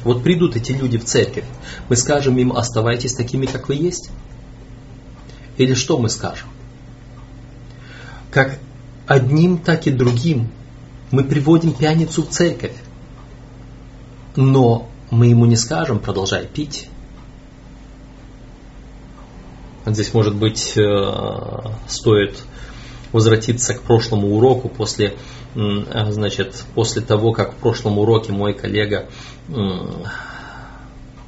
[0.02, 1.44] Вот придут эти люди в церковь,
[1.88, 4.10] мы скажем им, оставайтесь такими, как вы есть?
[5.56, 6.48] Или что мы скажем?
[8.30, 8.58] Как
[9.06, 10.50] одним, так и другим
[11.10, 12.74] мы приводим пьяницу в церковь,
[14.36, 16.88] но мы ему не скажем, продолжай пить,
[19.86, 21.12] Здесь, может быть, э,
[21.86, 22.42] стоит
[23.12, 25.14] возвратиться к прошлому уроку после,
[25.54, 29.06] значит, после того, как в прошлом уроке мой коллега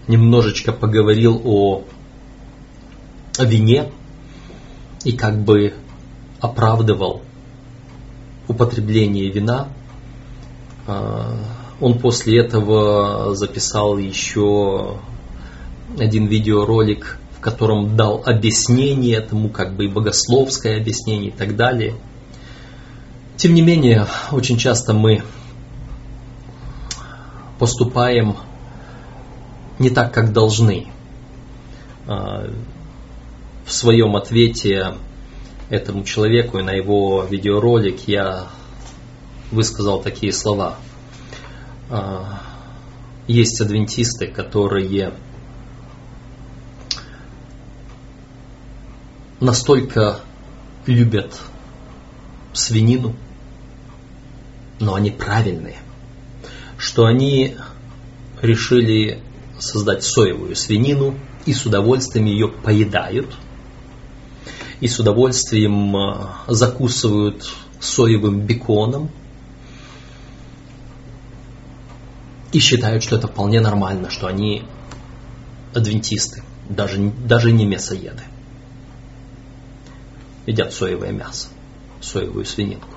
[0.09, 1.85] немножечко поговорил о
[3.39, 3.91] вине
[5.05, 5.75] и как бы
[6.41, 7.23] оправдывал
[8.49, 9.69] употребление вина.
[10.87, 11.35] Э,
[11.81, 14.99] он после этого записал еще
[15.99, 21.95] один видеоролик котором дал объяснение этому, как бы и богословское объяснение и так далее.
[23.37, 25.23] Тем не менее, очень часто мы
[27.59, 28.35] поступаем
[29.79, 30.87] не так, как должны.
[32.07, 32.51] А,
[33.67, 34.95] в своем ответе
[35.69, 38.47] этому человеку и на его видеоролик я
[39.51, 40.77] высказал такие слова.
[41.91, 42.41] А,
[43.27, 45.13] есть адвентисты, которые
[49.41, 50.21] настолько
[50.87, 51.39] любят
[52.55, 53.15] свинину,
[54.79, 55.79] но они правильные,
[56.79, 57.57] что они
[58.43, 59.23] решили
[59.59, 61.15] создать соевую свинину
[61.47, 63.35] и с удовольствием ее поедают,
[64.81, 67.49] и с удовольствием э, закусывают
[67.81, 69.11] соевым беконом,
[72.53, 74.65] и считают, что это вполне нормально, что они
[75.75, 78.23] адвентисты, даже, даже не мясоеды.
[80.47, 81.49] Едят соевое мясо,
[82.01, 82.96] соевую свининку.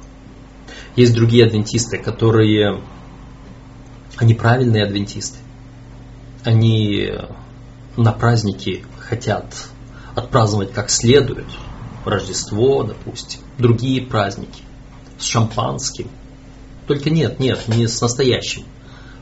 [1.00, 2.84] Есть другие адвентисты, которые,
[4.18, 5.38] они правильные адвентисты.
[6.44, 7.10] Они
[7.96, 9.56] на праздники хотят
[10.14, 11.46] отпраздновать как следует,
[12.04, 14.62] Рождество, допустим, другие праздники,
[15.18, 16.10] с шампанским.
[16.86, 18.64] Только нет, нет, не с настоящим,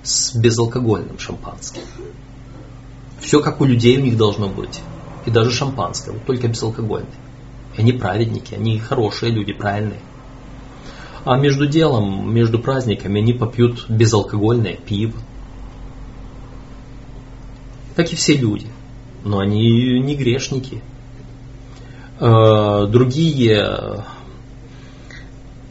[0.01, 1.83] с безалкогольным шампанским.
[3.19, 4.81] Все как у людей у них должно быть.
[5.27, 7.13] И даже шампанское, только безалкогольное.
[7.77, 9.99] Они праведники, они хорошие люди, правильные.
[11.27, 15.19] А между делом, между праздниками они попьют безалкогольное пиво.
[17.97, 18.67] Как и все люди.
[19.25, 20.81] Но они не грешники.
[22.21, 24.05] Э, другие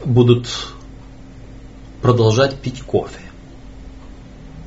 [0.05, 0.47] будут
[2.03, 3.21] продолжать пить кофе.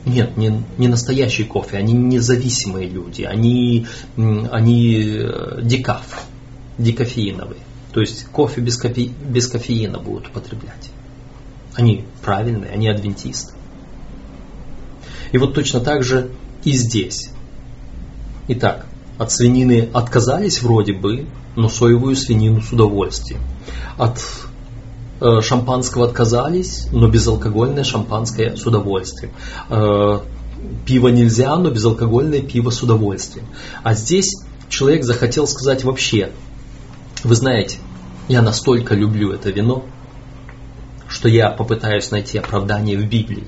[0.05, 3.86] Нет, не, не настоящий кофе, они независимые люди, они,
[4.16, 6.26] они э, декаф,
[6.78, 7.61] декофеиновые.
[7.93, 10.91] То есть кофе без, кофе, без кофеина будут употреблять.
[11.74, 13.53] Они правильные, они адвентисты.
[15.32, 16.30] И вот точно так же
[16.64, 17.30] и здесь.
[18.49, 18.86] Итак,
[19.18, 21.26] от свинины отказались вроде бы,
[21.57, 23.41] но соевую свинину с удовольствием.
[23.97, 24.20] От
[25.20, 29.32] э, шампанского отказались, но безалкогольное шампанское с удовольствием.
[29.68, 30.20] Э,
[30.86, 33.47] пиво нельзя, но безалкогольное пиво с удовольствием.
[33.82, 34.36] А здесь
[34.68, 36.30] человек захотел сказать вообще,
[37.22, 37.78] вы знаете,
[38.28, 39.84] я настолько люблю это вино,
[41.08, 43.46] что я попытаюсь найти оправдание в Библии,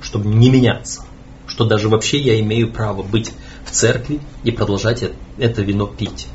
[0.00, 1.04] чтобы не меняться,
[1.46, 3.32] что даже вообще я имею право быть
[3.64, 5.04] в церкви и продолжать
[5.38, 6.26] это вино пить.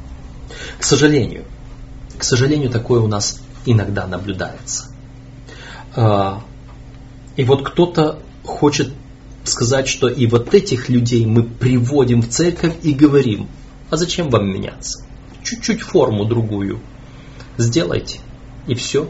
[0.79, 1.45] К сожалению,
[2.17, 4.87] к сожалению, такое у нас иногда наблюдается.
[5.95, 6.41] А,
[7.35, 8.93] и вот кто-то хочет
[9.43, 13.47] сказать, что и вот этих людей мы приводим в церковь и говорим,
[13.89, 15.05] а зачем вам меняться?
[15.45, 16.79] Чуть-чуть форму другую
[17.57, 18.19] сделайте,
[18.65, 19.07] и все.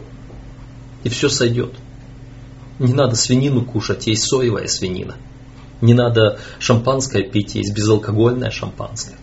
[1.03, 1.73] И все сойдет.
[2.77, 5.15] Не надо свинину кушать, есть соевая свинина.
[5.79, 9.15] Не надо шампанское пить, есть безалкогольное шампанское.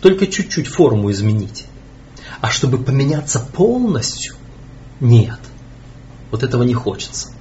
[0.00, 1.66] Только чуть-чуть форму изменить.
[2.40, 4.34] А чтобы поменяться полностью,
[4.98, 5.38] нет.
[6.32, 7.35] Вот этого не хочется.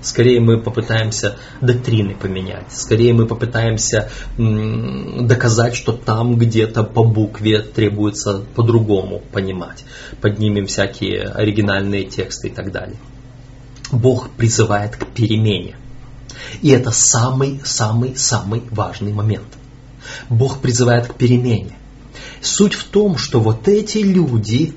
[0.00, 2.70] Скорее мы попытаемся доктрины поменять.
[2.70, 9.84] Скорее мы попытаемся доказать, что там где-то по букве требуется по-другому понимать.
[10.20, 12.96] Поднимем всякие оригинальные тексты и так далее.
[13.90, 15.76] Бог призывает к перемене.
[16.62, 19.48] И это самый-самый-самый важный момент.
[20.28, 21.72] Бог призывает к перемене.
[22.40, 24.74] Суть в том, что вот эти люди,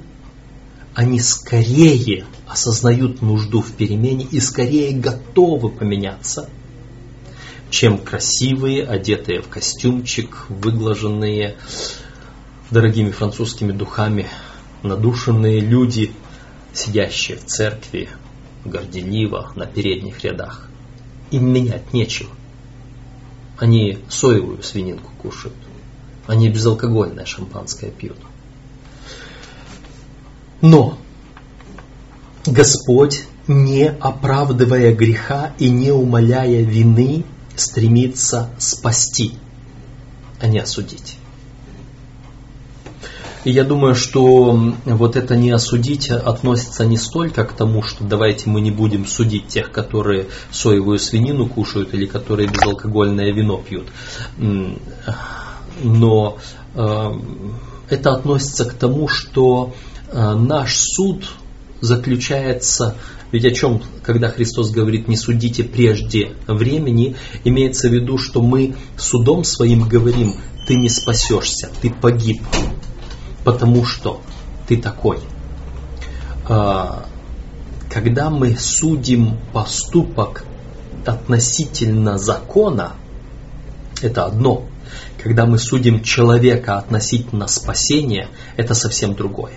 [0.96, 6.49] они скорее осознают нужду в перемене и скорее готовы поменяться,
[7.70, 11.56] чем красивые, одетые в костюмчик, выглаженные
[12.70, 14.28] дорогими французскими духами,
[14.84, 16.12] надушенные люди,
[16.74, 18.10] сидящие в церкви,
[18.66, 20.68] горделиво на передних рядах
[21.32, 22.30] им менять нечего.
[23.58, 25.56] Они соевую свининку кушают,
[26.28, 28.18] они безалкогольное шампанское пьют.
[30.62, 30.97] Но
[32.46, 37.24] Господь, не оправдывая греха и не умоляя вины,
[37.56, 39.34] стремится спасти,
[40.39, 41.18] а не осудить.
[43.44, 48.50] И я думаю, что вот это не осудить относится не столько к тому, что давайте
[48.50, 53.88] мы не будем судить тех, которые соевую свинину кушают или которые безалкогольное вино пьют.
[55.84, 56.38] Но
[56.76, 57.12] э,
[57.89, 59.74] это относится к тому, что
[60.12, 61.26] э, наш суд
[61.82, 62.96] заключается
[63.32, 67.16] ведь о чем, когда Христос говорит «не судите прежде времени»,
[67.46, 70.34] имеется в виду, что мы судом своим говорим
[70.68, 72.42] «ты не спасешься, ты погиб»
[73.44, 74.22] потому что
[74.68, 75.20] ты такой.
[76.48, 77.06] А,
[77.90, 80.44] когда мы судим поступок
[81.06, 82.94] относительно закона,
[84.02, 84.66] это одно.
[85.22, 89.54] Когда мы судим человека относительно спасения, это совсем другое.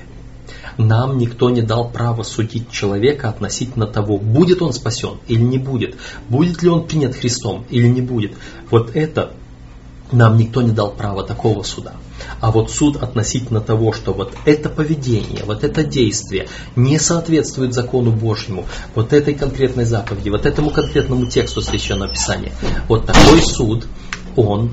[0.79, 5.97] Нам никто не дал права судить человека относительно того, будет он спасен или не будет,
[6.29, 8.33] будет ли он принят Христом или не будет.
[8.70, 9.33] Вот это
[10.12, 11.93] нам никто не дал права такого суда.
[12.41, 18.12] А вот суд относительно того, что вот это поведение, вот это действие не соответствует закону
[18.12, 22.53] Божьему, вот этой конкретной заповеди, вот этому конкретному тексту Священного Писания,
[22.89, 23.87] вот такой суд,
[24.37, 24.72] он,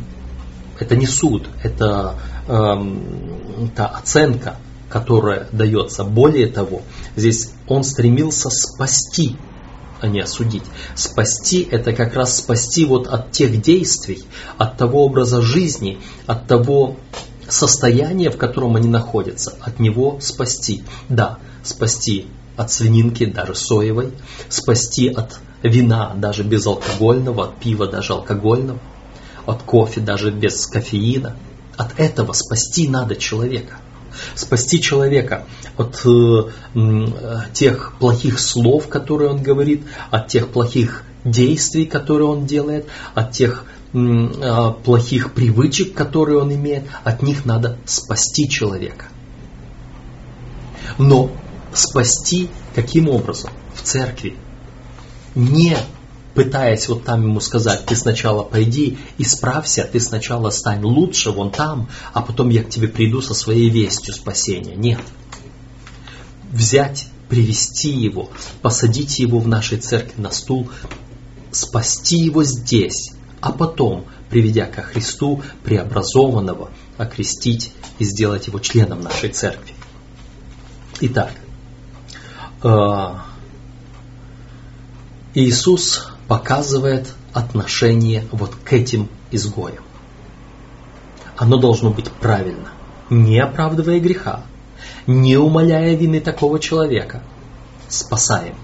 [0.80, 2.16] это не суд, это
[2.48, 4.56] эм, та оценка,
[4.92, 6.04] которая дается.
[6.04, 6.82] Более того,
[7.16, 9.38] здесь он стремился спасти,
[10.02, 10.64] а не осудить.
[10.96, 14.24] Спасти– это как раз спасти вот от тех действий,
[14.58, 16.98] от того образа жизни, от того
[17.48, 20.84] состояния, в котором они находятся, от него спасти.
[21.10, 22.28] Да, спасти
[22.58, 24.12] от свининки, даже соевой,
[24.50, 28.80] спасти от вина, даже безалкогольного, от пива, даже алкогольного,
[29.46, 31.38] от кофе, даже без кофеина.
[31.78, 33.78] От этого спасти надо человека.
[34.36, 35.46] Спасти человека
[35.78, 37.08] от э, э,
[37.54, 43.66] тех плохих слов, которые он говорит, от тех плохих действий, которые он делает, от тех
[43.94, 49.06] э, плохих привычек, которые он имеет, от них надо спасти человека.
[50.98, 51.32] Но
[51.74, 53.52] спасти каким образом?
[53.74, 54.36] В церкви.
[55.36, 55.78] Не
[56.34, 61.90] пытаясь вот там ему сказать, ты сначала пойди, исправься, ты сначала стань лучше вон там,
[62.14, 64.76] а потом я к тебе приду со своей вестью спасения.
[64.76, 65.02] Нет.
[66.52, 68.30] Взять, привести его,
[68.62, 70.70] посадить его в нашей церкви на стул,
[71.52, 79.30] спасти его здесь, а потом, приведя ко Христу преобразованного, окрестить и сделать его членом нашей
[79.30, 79.74] церкви.
[81.02, 81.34] Итак,
[82.64, 83.16] э,
[85.34, 89.84] Иисус показывает отношение вот к этим изгоям.
[91.36, 92.70] Оно должно быть правильно,
[93.10, 94.46] не оправдывая греха,
[95.08, 97.22] не умаляя вины такого человека.
[97.90, 98.56] Спасаем,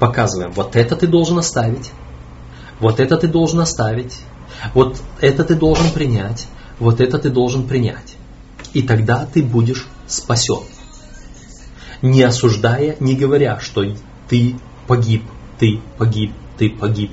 [0.00, 1.92] показываем, вот это ты должен оставить,
[2.80, 4.18] вот это ты должен оставить,
[4.74, 6.48] вот это ты должен принять,
[6.80, 8.16] вот это ты должен принять.
[8.72, 10.64] И тогда ты будешь спасен.
[12.02, 13.84] Не осуждая, не говоря, что
[14.28, 14.56] ты
[14.88, 15.22] погиб,
[15.60, 17.10] ты погиб, ты погиб.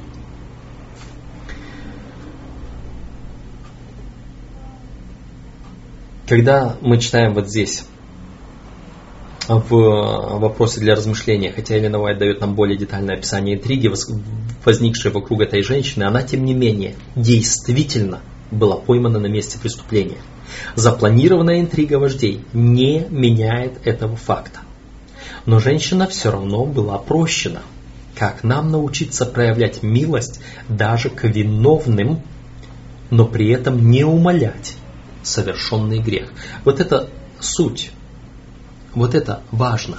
[6.27, 7.85] Когда мы читаем вот здесь,
[9.47, 13.91] в вопросе для размышления, хотя Елена Уайт дает нам более детальное описание интриги,
[14.63, 20.19] возникшей вокруг этой женщины, она, тем не менее, действительно была поймана на месте преступления.
[20.75, 24.59] Запланированная интрига вождей не меняет этого факта.
[25.45, 27.63] Но женщина все равно была прощена–
[28.21, 32.21] как нам научиться проявлять милость даже к виновным,
[33.09, 34.75] но при этом не умолять
[35.23, 36.31] совершенный грех.
[36.63, 37.09] Вот это
[37.39, 37.91] суть.
[38.93, 39.97] Вот это важно,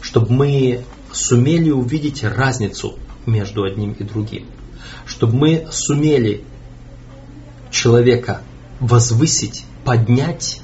[0.00, 4.46] чтобы мы сумели увидеть разницу между одним и другим.
[5.04, 6.44] Чтобы мы сумели
[7.72, 8.42] человека
[8.78, 10.60] возвысить, поднять,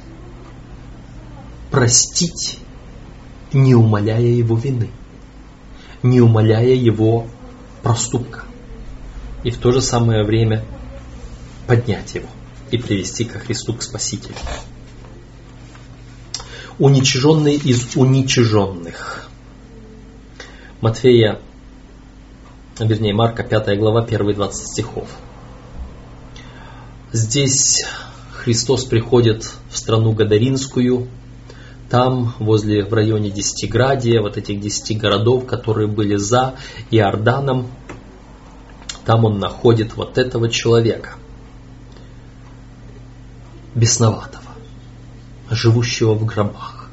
[1.73, 2.61] простить,
[3.53, 4.91] не умоляя его вины
[6.03, 7.27] не умаляя его
[7.83, 8.45] проступка.
[9.45, 10.65] И в то же самое время
[11.67, 12.29] поднять его
[12.71, 14.37] и привести ко Христу, к Спасителю.
[16.79, 19.29] Уничиженный из уничиженных.
[20.81, 21.41] Матфея,
[22.79, 25.09] вернее Марка, 5 глава, 1 20 стихов.
[27.13, 27.85] Здесь
[28.33, 31.09] Христос приходит в страну Гадаринскую,
[31.93, 36.55] там, возле, в районе Десятиградия, вот этих десяти городов, которые были за
[36.91, 37.67] Иорданом,
[39.05, 41.17] там он находит вот этого человека,
[43.75, 44.53] бесноватого,
[45.51, 46.89] живущего в гробах.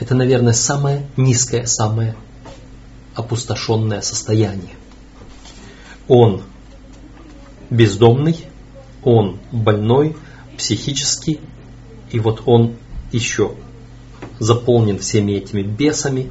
[0.00, 2.16] Это, наверное, самое низкое, самое
[3.14, 4.74] опустошенное состояние.
[6.08, 6.42] Он
[7.70, 8.44] бездомный,
[9.04, 10.16] он больной,
[10.58, 11.38] психически,
[12.10, 12.78] и вот он
[13.12, 13.54] еще
[14.38, 16.30] заполнен всеми этими бесами.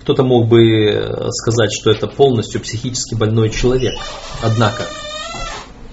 [0.00, 3.94] Кто-то мог бы э, сказать, что это полностью психически больной человек.
[4.42, 4.84] Однако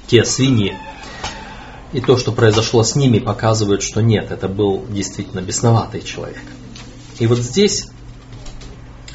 [0.08, 0.78] те свиньи
[1.94, 6.42] и то, что произошло с ними, показывают, что нет, это был действительно бесноватый человек.
[7.20, 7.88] И вот здесь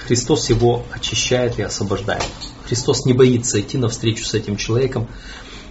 [0.06, 2.24] Христос его очищает и освобождает.
[2.66, 5.08] Христос не боится идти навстречу с этим человеком,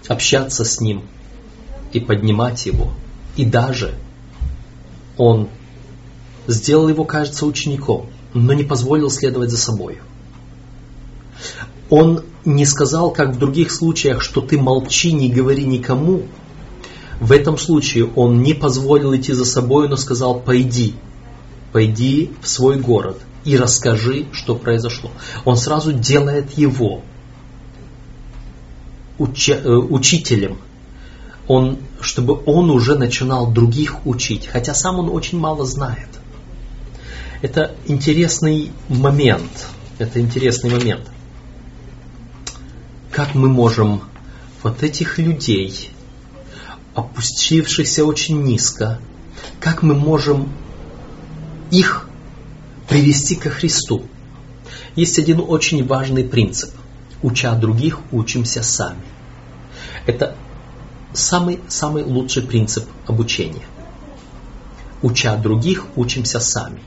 [0.08, 1.08] общаться с ним
[1.92, 2.94] и поднимать его.
[3.36, 3.96] И даже
[5.18, 5.49] он
[6.47, 9.99] сделал его, кажется, учеником, но не позволил следовать за собой.
[11.89, 16.24] Он не сказал, как в других случаях, что ты молчи, не говори никому.
[17.20, 20.95] В этом случае он не позволил идти за собой, но сказал, пойди,
[21.72, 25.12] пойди в свой город и расскажи, что произошло.
[25.45, 27.01] Он сразу делает его
[29.20, 30.57] э, учителем
[31.51, 36.08] он, чтобы он уже начинал других учить, хотя сам он очень мало знает.
[37.41, 39.68] Это интересный момент.
[39.97, 41.10] Это интересный момент.
[43.12, 44.02] Как мы можем
[44.64, 45.91] вот этих людей,
[46.95, 48.99] опустившихся очень низко,
[49.60, 50.52] как мы можем
[51.72, 52.08] их
[52.88, 54.06] привести ко Христу?
[54.95, 56.72] есть один очень важный принцип.
[57.22, 59.04] Уча других, учимся сами.
[60.06, 60.36] Это
[61.14, 63.66] самый-самый лучший принцип обучения.
[65.01, 66.82] Уча других, учимся сами.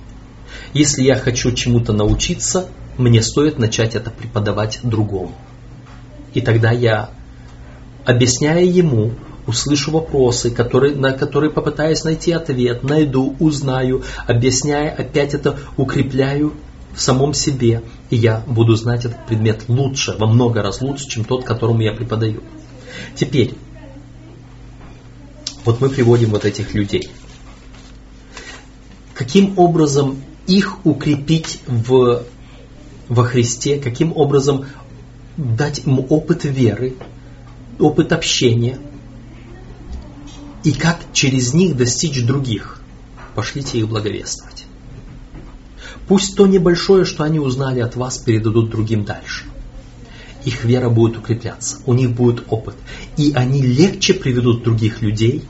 [0.72, 5.33] Если я хочу чему-то научиться, мне стоит начать это преподавать другому.
[6.33, 7.11] И тогда я,
[8.05, 9.12] объясняя ему,
[9.47, 16.55] услышу вопросы, которые, на которые попытаюсь найти ответ, найду, узнаю, объясняя, опять это укрепляю
[16.95, 21.25] в самом себе, и я буду знать этот предмет лучше, во много раз лучше, чем
[21.25, 22.43] тот, которому я преподаю.
[23.16, 23.55] Теперь,
[25.65, 27.09] вот мы приводим вот этих людей.
[29.15, 32.25] Каким образом их укрепить в,
[33.09, 34.67] во Христе, каким образом
[35.37, 36.95] дать им опыт веры,
[37.79, 38.79] опыт общения,
[40.65, 42.81] и как через них достичь других.
[43.35, 44.65] Пошлите их благовествовать.
[46.09, 49.45] Пусть то небольшое, что они узнали от вас, передадут другим дальше.
[50.45, 52.75] Их вера будет укрепляться, у них будет опыт.
[53.17, 55.45] И они легче приведут других людей,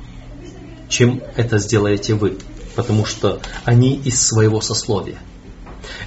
[0.95, 2.39] чем это сделаете вы.
[2.75, 5.19] Потому что они из своего сословия.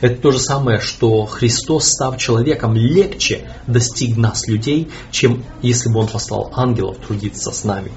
[0.02, 6.00] Это то же самое, что Христос, став человеком, легче достиг нас, людей, чем если бы
[6.00, 7.92] Он послал ангелов трудиться с нами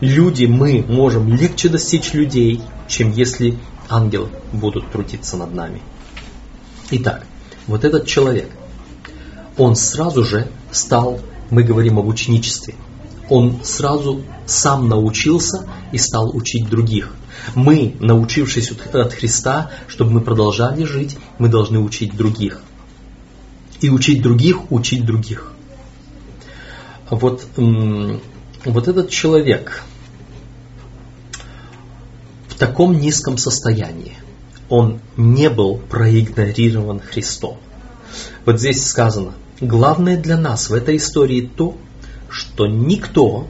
[0.00, 3.58] люди, мы можем легче достичь людей, чем если
[3.88, 5.80] ангелы будут трудиться над нами.
[6.90, 7.26] Итак,
[7.66, 8.50] вот этот человек,
[9.56, 11.20] он сразу же стал,
[11.50, 12.74] мы говорим об ученичестве,
[13.28, 17.14] он сразу сам научился и стал учить других.
[17.54, 22.60] Мы, научившись от Христа, чтобы мы продолжали жить, мы должны учить других.
[23.80, 25.52] И учить других, учить других.
[27.10, 27.46] Вот
[28.66, 29.84] вот этот человек
[32.48, 34.14] в таком низком состоянии,
[34.68, 37.58] он не был проигнорирован Христом.
[38.44, 41.76] Вот здесь сказано, главное для нас в этой истории то,
[42.30, 43.46] что никто,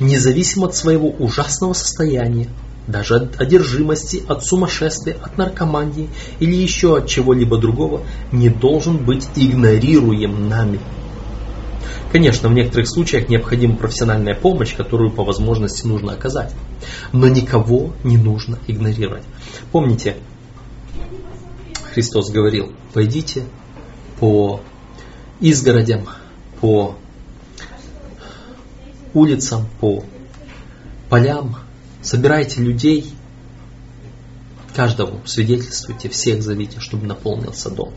[0.00, 2.48] независимо от своего ужасного состояния,
[2.86, 8.02] даже от одержимости, от сумасшествия, от наркомании или еще от чего-либо другого,
[8.32, 10.80] не должен быть игнорируем нами–
[12.14, 16.54] Конечно, в некоторых случаях необходима профессиональная помощь, которую по возможности нужно оказать.
[17.10, 19.24] Но никого не нужно игнорировать.
[19.72, 20.18] Помните,
[21.92, 23.42] Христос говорил, пойдите
[24.20, 24.60] по
[25.40, 26.06] изгородям,
[26.60, 26.94] по
[29.14, 30.04] улицам, по
[31.08, 31.56] полям,
[32.02, 33.14] собирайте людей,
[34.74, 37.92] каждому свидетельствуйте, всех зовите, чтобы наполнился дом.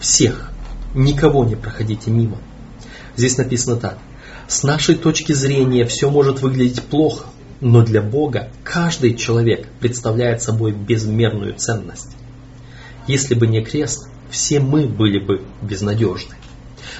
[0.00, 0.52] Всех,
[0.94, 2.38] никого не проходите мимо.
[3.16, 3.98] Здесь написано так.
[4.46, 7.26] С нашей точки зрения все может выглядеть плохо,
[7.60, 12.10] но для Бога каждый человек представляет собой безмерную ценность.
[13.06, 16.34] Если бы не крест, все мы были бы безнадежны.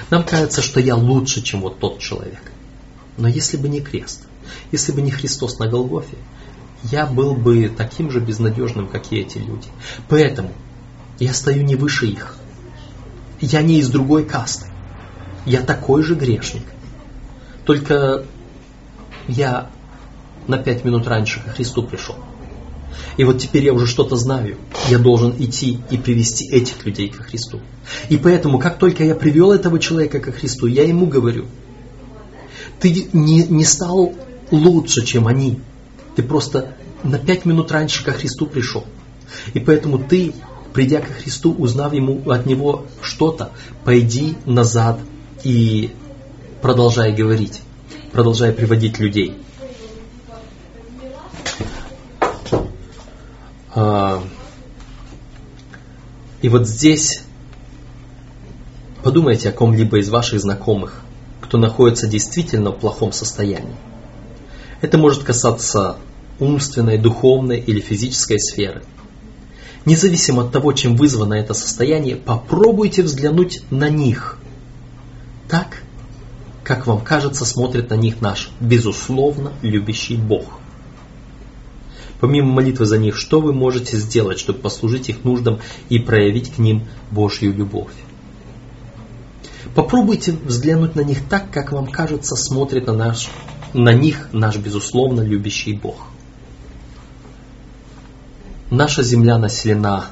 [0.09, 2.41] Нам кажется, что я лучше, чем вот тот человек.
[3.17, 4.27] Но если бы не крест,
[4.71, 6.17] если бы не Христос на Голгофе,
[6.83, 9.67] я был бы таким же безнадежным, как и эти люди.
[10.07, 10.51] Поэтому
[11.19, 12.35] я стою не выше их.
[13.39, 14.67] Я не из другой касты.
[15.45, 16.63] Я такой же грешник.
[17.65, 18.25] Только
[19.27, 19.69] я
[20.47, 22.15] на пять минут раньше ко Христу пришел.
[23.17, 24.57] И вот теперь я уже что-то знаю.
[24.89, 27.61] Я должен идти и привести этих людей ко Христу.
[28.09, 31.45] И поэтому, как только я привел этого человека ко Христу, я ему говорю,
[32.79, 34.13] ты не, не стал
[34.51, 35.59] лучше, чем они.
[36.15, 38.85] Ты просто на пять минут раньше ко Христу пришел.
[39.53, 40.33] И поэтому ты,
[40.73, 43.51] придя ко Христу, узнав ему, от Него что-то,
[43.83, 44.99] пойди назад
[45.43, 45.91] и
[46.61, 47.61] продолжай говорить,
[48.11, 49.37] продолжай приводить людей.
[53.73, 54.23] А,
[56.41, 57.23] и вот здесь
[59.03, 61.04] подумайте о ком-либо из ваших знакомых,
[61.45, 63.75] кто находится действительно в плохом состоянии.
[64.81, 65.97] Это может касаться
[66.39, 68.83] умственной, духовной или физической сферы.
[69.85, 74.39] Независимо от того, чем вызвано это состояние, попробуйте взглянуть на них
[75.47, 75.83] так,
[76.63, 80.59] как вам кажется, смотрит на них наш, безусловно, любящий Бог.
[82.19, 86.57] Помимо молитвы за них, что вы можете сделать, чтобы послужить их нуждам и проявить к
[86.57, 87.91] ним Божью любовь?
[89.73, 93.29] Попробуйте взглянуть на них так, как вам кажется, смотрит на, наш,
[93.73, 96.07] на них наш, безусловно, любящий Бог.
[98.69, 100.07] Наша земля населена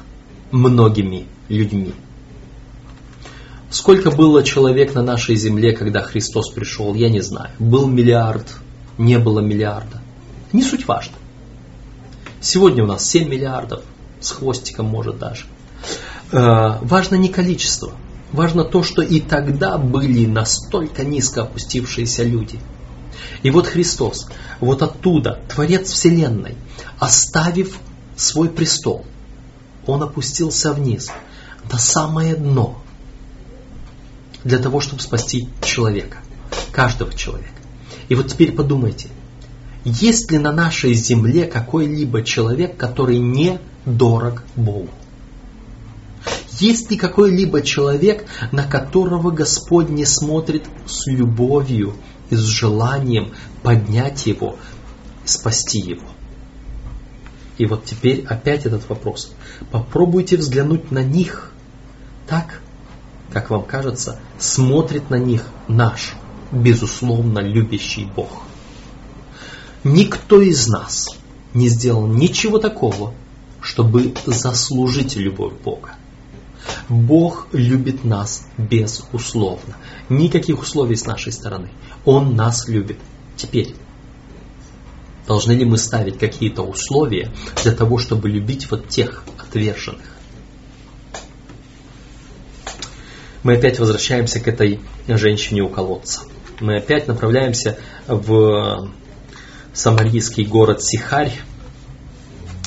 [0.50, 1.92] многими людьми.
[3.70, 7.50] Сколько было человек на нашей земле, когда Христос пришел, я не знаю.
[7.58, 8.46] Был миллиард,
[8.98, 10.00] не было миллиарда.
[10.52, 11.14] Не суть важно.
[12.40, 13.82] Сегодня у нас 7 миллиардов,
[14.20, 15.46] с хвостиком может даже.
[16.30, 17.92] Э, важно не количество,
[18.34, 22.58] важно то, что и тогда были настолько низко опустившиеся люди.
[23.42, 24.26] И вот Христос,
[24.60, 26.56] вот оттуда, Творец Вселенной,
[26.98, 27.78] оставив
[28.16, 29.06] свой престол,
[29.86, 31.10] Он опустился вниз,
[31.70, 32.82] на самое дно,
[34.42, 36.18] для того, чтобы спасти человека,
[36.72, 37.48] каждого человека.
[38.08, 39.08] И вот теперь подумайте,
[39.84, 44.90] есть ли на нашей земле какой-либо человек, который не дорог Богу?
[46.60, 51.94] Есть ли какой-либо человек, на которого Господь не смотрит с любовью
[52.30, 53.32] и с желанием
[53.62, 54.56] поднять его,
[55.24, 56.06] спасти его?
[57.58, 59.32] И вот теперь опять этот вопрос.
[59.70, 61.50] Попробуйте взглянуть на них
[62.26, 62.60] так,
[63.32, 66.14] как вам кажется, смотрит на них наш,
[66.52, 68.42] безусловно, любящий Бог.
[69.82, 71.16] Никто из нас
[71.52, 73.12] не сделал ничего такого,
[73.60, 75.96] чтобы заслужить любовь Бога.
[76.88, 79.76] Бог любит нас безусловно.
[80.08, 81.70] Никаких условий с нашей стороны.
[82.04, 82.98] Он нас любит.
[83.36, 83.74] Теперь,
[85.26, 87.30] должны ли мы ставить какие-то условия
[87.62, 90.04] для того, чтобы любить вот тех отверженных?
[93.42, 96.22] Мы опять возвращаемся к этой женщине у колодца.
[96.60, 98.90] Мы опять направляемся в
[99.72, 101.32] самарийский город Сихарь,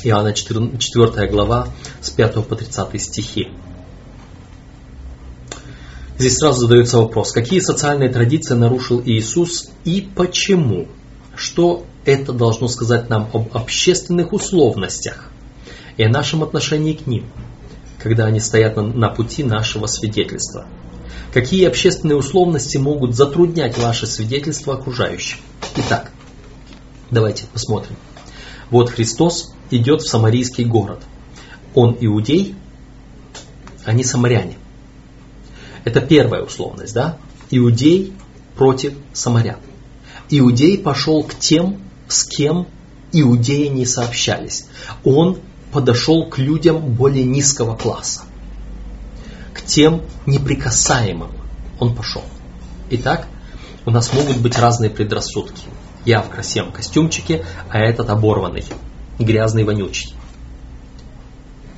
[0.04, 1.70] Иоанна 4 глава
[2.02, 3.48] с 5 по 30 стихи.
[6.18, 10.88] Здесь сразу задается вопрос, какие социальные традиции нарушил Иисус и почему?
[11.36, 15.30] Что это должно сказать нам об общественных условностях
[15.96, 17.26] и о нашем отношении к ним,
[18.00, 20.66] когда они стоят на, на пути нашего свидетельства?
[21.32, 25.38] Какие общественные условности могут затруднять ваше свидетельство окружающим?
[25.76, 26.12] Итак,
[27.12, 27.96] давайте посмотрим.
[28.72, 31.04] Вот Христос идет в самарийский город.
[31.76, 32.56] Он иудей,
[33.86, 34.57] они самаряне.
[35.88, 37.18] Это первая условность, да?
[37.50, 38.12] Иудей
[38.58, 39.56] против самарян.
[40.30, 41.80] Иудей пошел к тем,
[42.10, 42.68] с кем
[43.14, 44.66] иудеи не сообщались.
[45.06, 45.38] Он
[45.72, 48.24] подошел к людям более низкого класса.
[49.54, 51.32] К тем неприкасаемым
[51.80, 52.24] он пошел.
[52.90, 53.30] Итак,
[53.86, 55.62] у нас могут быть разные предрассудки.
[56.04, 58.66] Я в красивом костюмчике, а этот оборванный,
[59.20, 60.14] грязный, вонючий.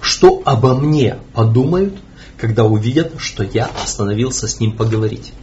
[0.02, 1.94] Что обо мне подумают
[2.40, 5.34] когда увидят, что я остановился с ним поговорить.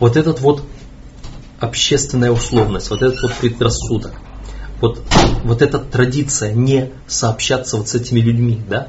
[0.00, 0.64] Вот этот вот
[1.60, 4.12] общественная условность, вот этот вот предрассудок,
[4.80, 5.00] вот,
[5.44, 8.88] вот эта традиция не сообщаться вот с этими людьми, да?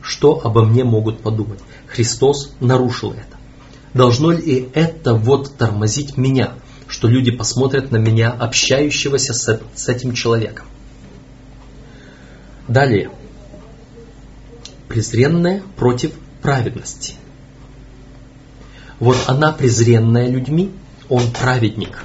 [0.00, 1.58] Что обо мне могут подумать?
[1.88, 3.36] Христос нарушил это.
[3.94, 6.52] Должно ли это вот тормозить меня,
[6.86, 10.66] что люди посмотрят на меня, общающегося с, с этим человеком?
[12.68, 13.10] Далее
[14.88, 16.12] презренная против
[16.42, 17.14] праведности.
[18.98, 20.72] Вот она презренная людьми,
[21.08, 22.04] он праведник.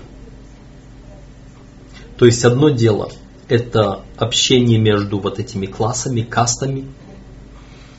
[2.18, 3.12] То есть одно дело–
[3.48, 6.88] это общение между вот этими классами, кастами.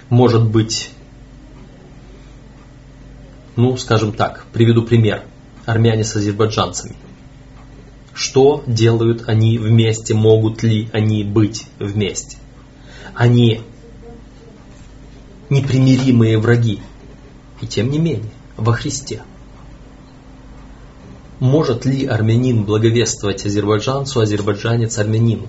[0.09, 0.91] Может быть,
[3.57, 5.24] ну, скажем так, приведу пример.
[5.66, 6.97] Армяне с азербайджанцами.
[8.12, 12.37] Что делают они вместе, могут ли они быть вместе?
[13.14, 13.62] Они
[15.51, 16.80] непримиримые враги.
[17.61, 19.22] И тем не менее, во Христе.
[21.40, 25.49] Может ли армянин благовествовать азербайджанцу, азербайджанец армянину?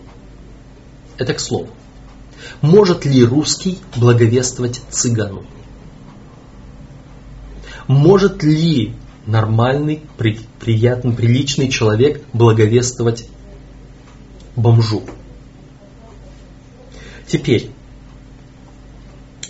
[1.18, 1.70] Это к слову.
[2.62, 5.46] Может ли русский благовествовать цыгану?
[7.88, 8.94] Может ли
[9.26, 13.28] нормальный, при, приятный, приличный человек благовествовать
[14.56, 15.04] бомжу?
[17.28, 17.70] Теперь,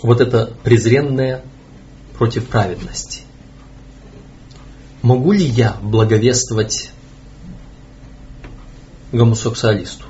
[0.02, 1.42] вот это презренное
[2.16, 3.22] против праведности.
[5.02, 6.90] Могу ли я благовествовать
[9.12, 10.04] гомосексуалисту?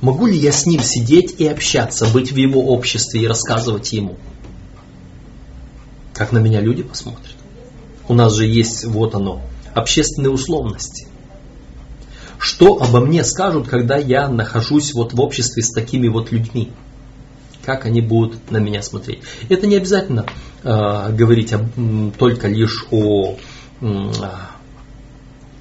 [0.00, 4.18] Могу ли я с ним сидеть и общаться, быть в его обществе и рассказывать ему?
[6.12, 7.34] Как на меня люди посмотрят?
[8.06, 9.40] У нас же есть, вот оно,
[9.72, 11.06] общественные условности.
[12.38, 16.70] Что обо мне скажут, когда я нахожусь вот в обществе с такими вот людьми?
[17.64, 19.20] Как они будут на меня смотреть.
[19.48, 20.26] Это не обязательно
[20.62, 21.64] э, говорить об,
[22.18, 23.36] только лишь о,
[23.80, 23.86] э,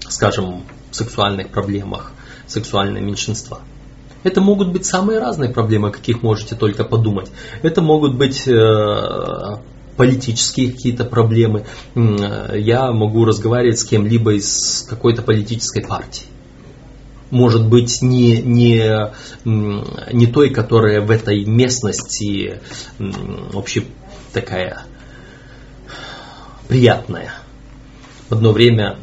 [0.08, 2.12] скажем, сексуальных проблемах,
[2.48, 3.62] сексуального меньшинства.
[4.24, 7.30] Это могут быть самые разные проблемы, каких можете только подумать.
[7.62, 9.58] Это могут быть э,
[9.98, 11.66] политические какие-то проблемы.
[11.96, 16.26] Я могу разговаривать с кем-либо из какой-то политической партии.
[17.34, 19.12] Может быть, не, не,
[19.44, 22.62] не той, которая в этой местности
[23.00, 23.86] вообще
[24.32, 24.84] такая
[26.68, 27.34] приятная.
[28.30, 29.00] В одно время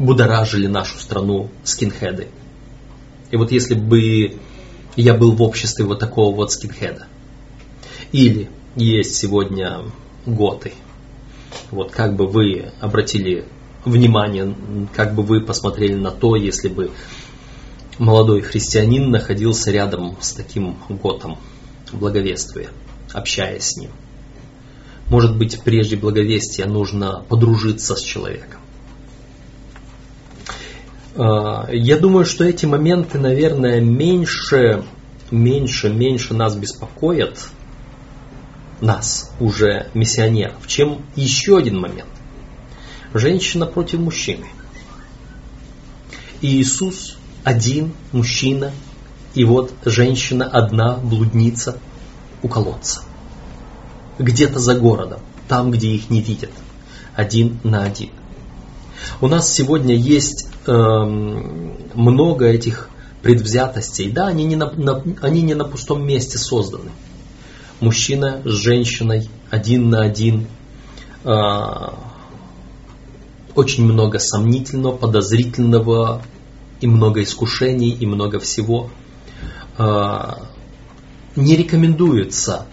[0.00, 2.26] будоражили нашу страну скинхеды.
[3.30, 4.40] И вот если бы
[4.96, 7.06] я был в обществе вот такого вот скинхеда,
[8.10, 9.82] или есть сегодня
[10.26, 10.72] готы,
[11.70, 13.46] вот как бы вы обратили
[13.86, 14.54] внимание,
[14.94, 16.90] как бы вы посмотрели на то, если бы
[17.98, 21.38] молодой христианин находился рядом с таким готом,
[21.92, 22.68] благовествуя,
[23.14, 23.90] общаясь с ним.
[25.08, 28.60] Может быть, прежде благовестия нужно подружиться с человеком.
[31.14, 34.82] А, я думаю, что эти моменты, наверное, меньше,
[35.30, 37.38] меньше, меньше нас беспокоят,
[38.80, 42.08] нас, уже миссионеров, чем еще один момент.
[43.18, 44.46] Женщина против мужчины.
[46.40, 48.72] И Иисус один, мужчина,
[49.34, 51.78] и вот женщина одна, блудница
[52.42, 53.02] у колодца.
[54.18, 56.50] Где-то за городом, там, где их не видят.
[57.14, 58.10] Один на один.
[59.20, 62.90] У нас сегодня есть Эм, много этих
[63.22, 64.10] предвзятостей.
[64.10, 66.90] Да, они не на, на, они не на пустом месте созданы.
[67.78, 70.48] Мужчина с женщиной один на один.
[71.24, 71.90] Э,
[73.56, 76.22] очень много сомнительного, подозрительного,
[76.80, 78.90] и много искушений, и много всего.
[79.78, 80.34] Э,
[81.34, 82.66] не рекомендуется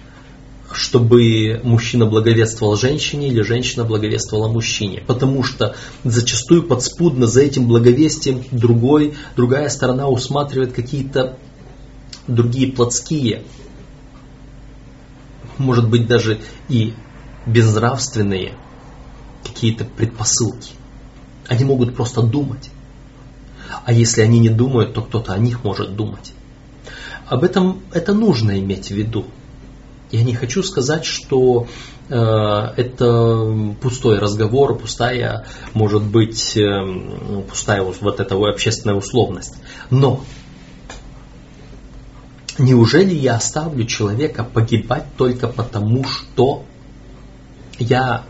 [0.75, 5.03] чтобы мужчина благовествовал женщине или женщина благовествовала мужчине.
[5.05, 11.38] Потому что зачастую подспудно за этим благовестием другой, другая сторона усматривает какие-то
[12.27, 13.43] другие плотские,
[15.57, 16.93] может быть даже и
[17.45, 18.55] безнравственные
[19.43, 20.73] какие-то предпосылки.
[21.47, 22.69] Они могут просто думать.
[23.85, 26.33] А если они не думают, то кто-то о них может думать.
[27.27, 29.25] Об этом это нужно иметь в виду.
[30.11, 31.67] Я не хочу сказать, что
[32.09, 39.55] э, это пустой разговор, пустая, может быть, э, пустая вот эта общественная условность.
[39.89, 40.23] Но
[42.59, 46.63] неужели я оставлю человека погибать только потому, что
[47.79, 48.25] я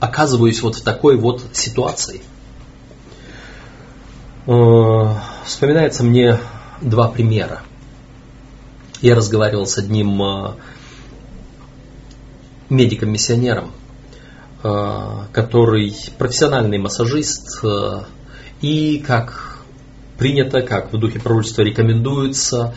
[0.00, 2.22] оказываюсь вот в такой вот ситуации?
[4.48, 6.38] Э, вспоминается мне
[6.80, 7.60] два примера.
[9.02, 10.54] Я разговаривал с одним э,
[12.70, 13.72] медиком-миссионером,
[14.62, 17.62] э, который профессиональный массажист
[18.62, 19.58] и как
[20.16, 22.74] принято, как в духе пророчества рекомендуется,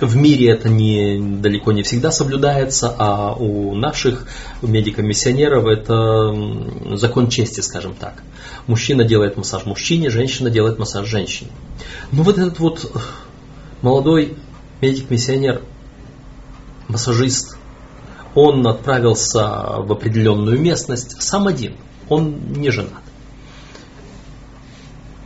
[0.00, 4.26] в мире это не, далеко не всегда соблюдается, а у наших
[4.62, 8.22] медиков-миссионеров это закон чести, скажем так.
[8.66, 11.50] Мужчина делает массаж мужчине, женщина делает массаж женщине.
[12.10, 12.90] Но вот этот вот
[13.82, 14.36] молодой
[14.80, 15.62] медик-миссионер,
[16.88, 17.56] массажист,
[18.34, 19.42] он отправился
[19.78, 21.76] в определенную местность сам один,
[22.08, 23.02] он не женат.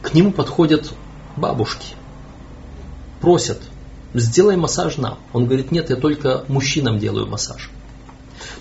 [0.03, 0.93] К нему подходят
[1.37, 1.95] бабушки,
[3.21, 3.61] просят,
[4.21, 5.19] сделай массаж нам.
[5.33, 7.71] Он говорит, нет, я только мужчинам делаю массаж.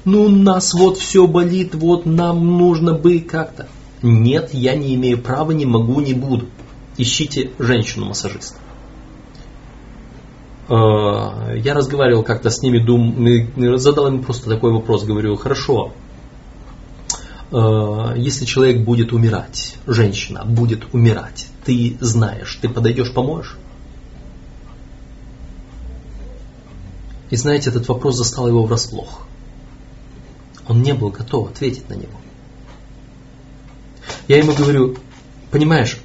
[0.04, 3.68] Ну, у нас вот все болит, вот нам нужно бы как-то.
[4.02, 6.48] Нет, я не имею права, не могу, не буду.
[6.98, 8.58] Ищите женщину-массажиста.
[10.68, 15.94] Э, я разговаривал как-то с ними, дум, задал им просто такой вопрос, говорю, хорошо,
[17.52, 23.58] э, если человек будет умирать, женщина будет умирать, ты знаешь, ты подойдешь, поможешь?
[27.30, 29.28] И знаете, этот вопрос застал его врасплох.
[30.68, 32.20] Он не был готов ответить на него.
[34.28, 34.98] Я ему говорю,
[35.52, 36.00] понимаешь,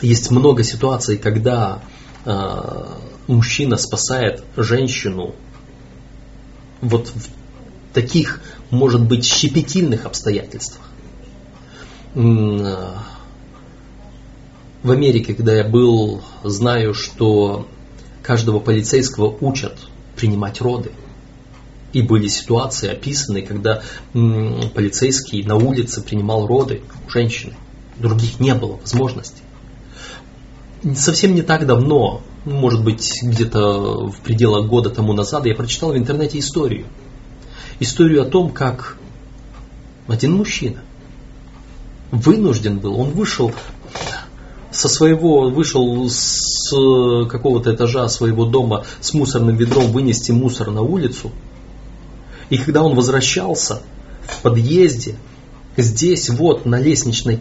[0.00, 1.82] есть много ситуаций, когда
[2.24, 2.86] э,
[3.26, 5.34] мужчина спасает женщину
[6.80, 7.28] вот в
[7.92, 8.40] таких,
[8.70, 10.88] может быть, щепетильных обстоятельствах.
[12.14, 13.00] В
[14.90, 17.68] Америке, когда я был, знаю, что
[18.22, 19.78] каждого полицейского учат
[20.22, 20.92] принимать роды.
[21.92, 27.54] И были ситуации описаны, когда полицейский на улице принимал роды у женщины.
[27.98, 29.42] Других не было возможностей.
[30.94, 35.96] Совсем не так давно может быть, где-то в пределах года тому назад, я прочитал в
[35.96, 36.86] интернете историю.
[37.78, 38.96] Историю о том, как
[40.08, 40.82] один мужчина
[42.10, 43.52] вынужден был, он вышел
[44.72, 46.70] со своего, вышел с
[47.28, 51.30] какого-то этажа своего дома с мусорным ведром вынести мусор на улицу.
[52.50, 53.82] И когда он возвращался
[54.26, 55.16] в подъезде,
[55.76, 57.40] Здесь вот на лестничной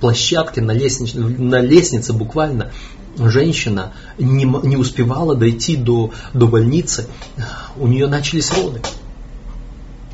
[0.00, 2.70] площадке, на, лестнич, на лестнице буквально
[3.18, 7.08] женщина не, не успевала дойти до, до больницы,
[7.76, 8.82] у нее начались роды.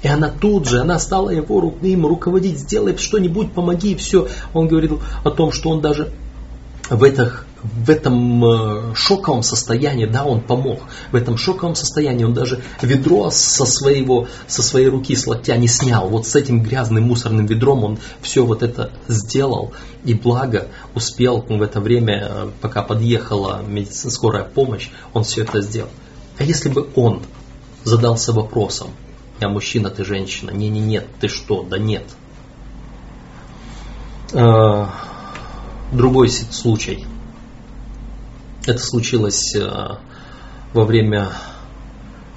[0.02, 4.28] И она тут же, она стала его, им руководить, сделай что-нибудь, помоги, и все.
[4.54, 6.10] Он говорил о том, что он даже
[6.96, 10.80] в, этих, в этом э, шоковом состоянии, да, он помог.
[11.10, 15.68] В этом шоковом состоянии он даже ведро со, своего, со своей руки с локтя не
[15.68, 16.08] снял.
[16.08, 19.72] Вот с этим грязным мусорным ведром он все вот это сделал.
[20.04, 25.90] И благо успел в это время, э, пока подъехала скорая помощь, он все это сделал.
[26.38, 27.22] А если бы он
[27.84, 28.88] задался вопросом,
[29.40, 32.04] я мужчина, ты женщина, не, не, нет, ты что, да нет.
[35.92, 37.04] Другой случай.
[38.64, 39.96] Это случилось э,
[40.72, 41.32] во время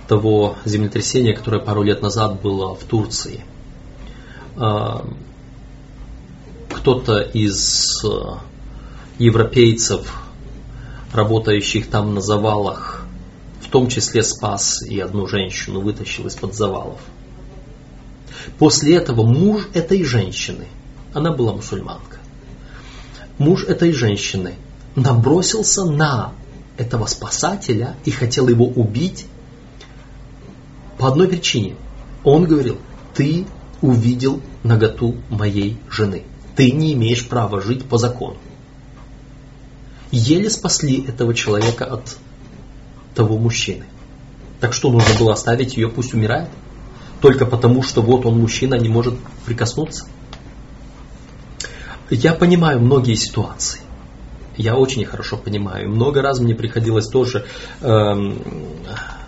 [0.09, 3.45] того землетрясения, которое пару лет назад было в Турции.
[4.57, 5.05] Э,
[6.69, 8.07] кто-то из э,
[9.19, 10.13] европейцев,
[11.13, 13.05] работающих там на завалах,
[13.61, 16.99] в том числе спас и одну женщину, вытащил из-под завалов.
[18.59, 20.67] После этого муж этой женщины,
[21.13, 22.14] она была мусульманка,
[23.37, 24.55] муж этой женщины
[24.95, 26.33] набросился на
[26.77, 29.25] этого спасателя и хотел его убить
[30.97, 31.75] по одной причине.
[32.23, 32.77] Он говорил,
[33.13, 33.45] ты
[33.81, 36.23] увидел наготу моей жены.
[36.55, 38.37] Ты не имеешь права жить по закону.
[40.11, 42.17] Еле спасли этого человека от
[43.13, 43.85] того мужчины.
[44.61, 46.49] Так что нужно было оставить ее, пусть умирает?
[47.21, 49.15] Только потому, что вот он мужчина, не может
[49.45, 50.05] прикоснуться?
[52.09, 53.81] Я понимаю многие ситуации.
[54.57, 55.89] Я очень хорошо понимаю.
[55.89, 57.45] Много раз мне приходилось тоже
[57.81, 58.13] э,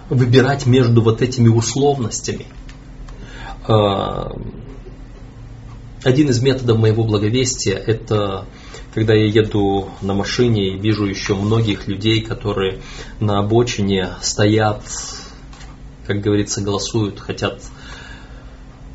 [0.09, 2.45] выбирать между вот этими условностями.
[3.67, 4.30] Э,
[6.03, 8.45] один из методов моего благовестия это
[8.93, 12.80] когда я еду на машине и вижу еще многих людей, которые
[13.19, 14.82] на обочине стоят,
[16.07, 17.61] как говорится, голосуют, хотят,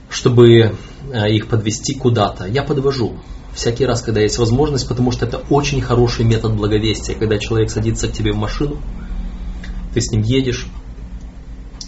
[0.08, 0.76] чтобы
[1.12, 2.46] э, их подвести куда-то.
[2.46, 3.16] Я подвожу
[3.54, 8.08] всякий раз, когда есть возможность, потому что это очень хороший метод благовестия, когда человек садится
[8.08, 8.80] к тебе в машину,
[9.94, 10.66] ты с ним едешь,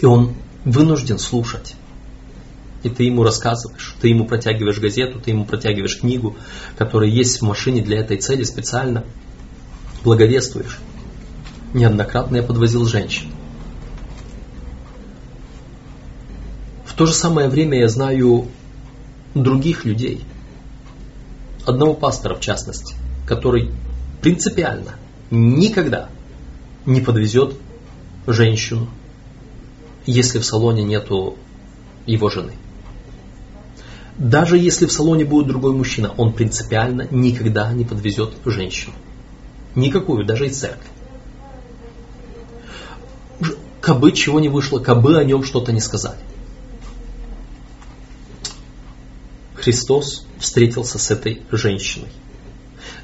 [0.00, 0.34] и он
[0.64, 1.74] вынужден слушать.
[2.82, 6.36] И ты ему рассказываешь, ты ему протягиваешь газету, ты ему протягиваешь книгу,
[6.76, 9.04] которая есть в машине для этой цели специально.
[10.02, 10.78] Благовествуешь.
[11.72, 13.28] Неоднократно я подвозил женщин.
[16.84, 18.48] В то же самое время я знаю
[19.34, 20.20] других людей–
[21.66, 22.94] одного пастора в частности,
[23.26, 23.70] который
[24.20, 24.94] принципиально
[25.30, 26.08] никогда
[26.86, 27.54] не подвезет
[28.26, 28.88] женщину,
[30.06, 31.36] если в салоне нету
[32.06, 32.52] его жены.
[34.18, 38.94] Даже если в салоне будет другой мужчина, он принципиально никогда не подвезет женщину.
[39.74, 40.88] Никакую, даже из церкви.
[43.80, 46.20] Кабы чего не вышло, кабы о нем что-то не сказали.
[49.54, 52.08] Христос встретился с этой женщиной.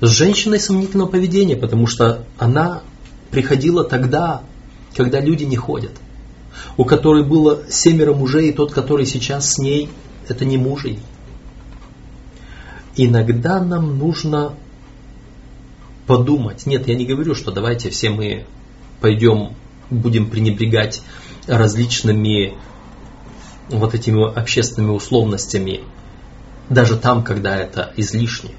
[0.00, 2.82] С женщиной сомнительного поведения, потому что она
[3.30, 4.42] приходила тогда,
[4.96, 5.92] когда люди не ходят.
[6.76, 9.88] У которой было семеро мужей, и тот, который сейчас с ней,
[10.28, 10.86] это не муж.
[12.96, 14.54] Иногда нам нужно
[16.06, 16.66] подумать.
[16.66, 18.44] Нет, я не говорю, что давайте все мы
[19.00, 19.54] пойдем,
[19.90, 21.02] будем пренебрегать
[21.46, 22.54] различными
[23.68, 25.80] вот этими общественными условностями
[26.70, 28.52] даже там, когда это излишне.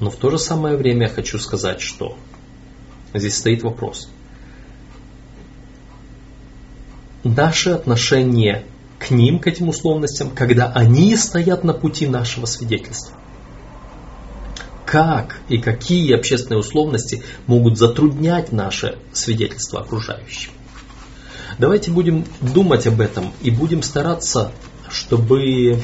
[0.00, 2.16] Но в то же самое время я хочу сказать, что
[3.12, 4.08] здесь стоит вопрос.
[7.24, 8.64] Наше отношение
[9.00, 13.14] к ним, к этим условностям, когда они стоят на пути нашего свидетельства.
[14.86, 20.52] Как и какие общественные условности могут затруднять наше свидетельство окружающим?
[21.58, 24.52] Давайте будем думать об этом и будем стараться,
[24.88, 25.82] чтобы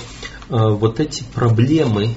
[0.49, 2.15] вот эти проблемы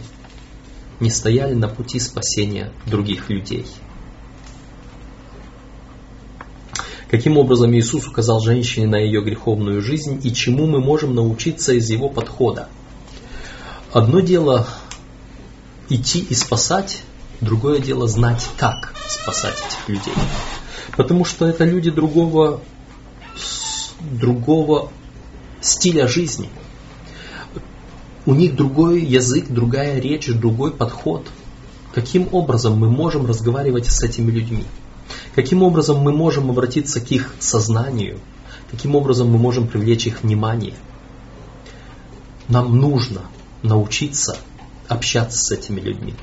[0.99, 3.65] не стояли на пути спасения других людей.
[7.09, 11.89] Каким образом Иисус указал женщине на ее греховную жизнь и чему мы можем научиться из
[11.89, 12.67] его подхода?
[13.93, 14.67] Одно дело
[15.87, 17.03] идти и спасать,
[17.39, 20.13] другое дело знать, как спасать этих людей.
[20.97, 22.61] Потому что это люди другого,
[24.01, 24.91] другого
[25.61, 26.49] стиля жизни–
[28.27, 31.25] у них другой язык, другая речь, другой подход.
[31.95, 34.65] Каким образом мы можем разговаривать с этими людьми?
[35.33, 38.19] Каким образом мы можем обратиться к их сознанию?
[38.69, 40.73] Каким образом мы можем привлечь их внимание?
[42.49, 43.21] Нам нужно
[43.63, 44.37] научиться
[44.89, 46.13] общаться с этими людьми.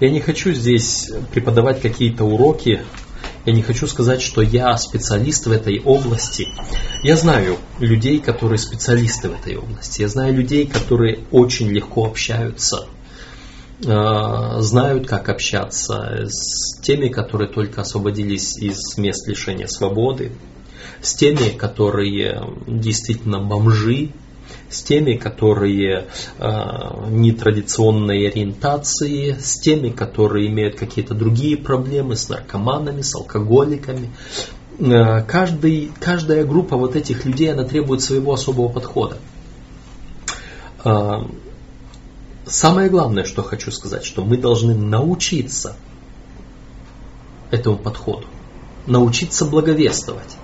[0.00, 2.84] Я не хочу здесь преподавать какие-то уроки,
[3.44, 6.48] я не хочу сказать, что я специалист в этой области.
[7.02, 10.00] Я знаю людей, которые специалисты в этой области.
[10.02, 12.86] Я знаю людей, которые очень легко общаются,
[13.84, 20.32] э, знают, как общаться с теми, которые только освободились из мест лишения свободы,
[21.02, 24.12] с теми, которые действительно бомжи,
[24.74, 26.08] с теми, которые
[26.38, 26.48] э,
[27.08, 34.10] нетрадиционной ориентации, с теми, которые имеют какие-то другие проблемы, с наркоманами, с алкоголиками.
[34.78, 39.18] Э, каждый, каждая группа вот этих людей, она требует своего особого подхода.
[40.84, 41.20] Э,
[42.44, 45.76] самое главное, что хочу сказать, что мы должны научиться
[47.50, 48.26] этому подходу,
[48.86, 50.36] научиться благовествовать.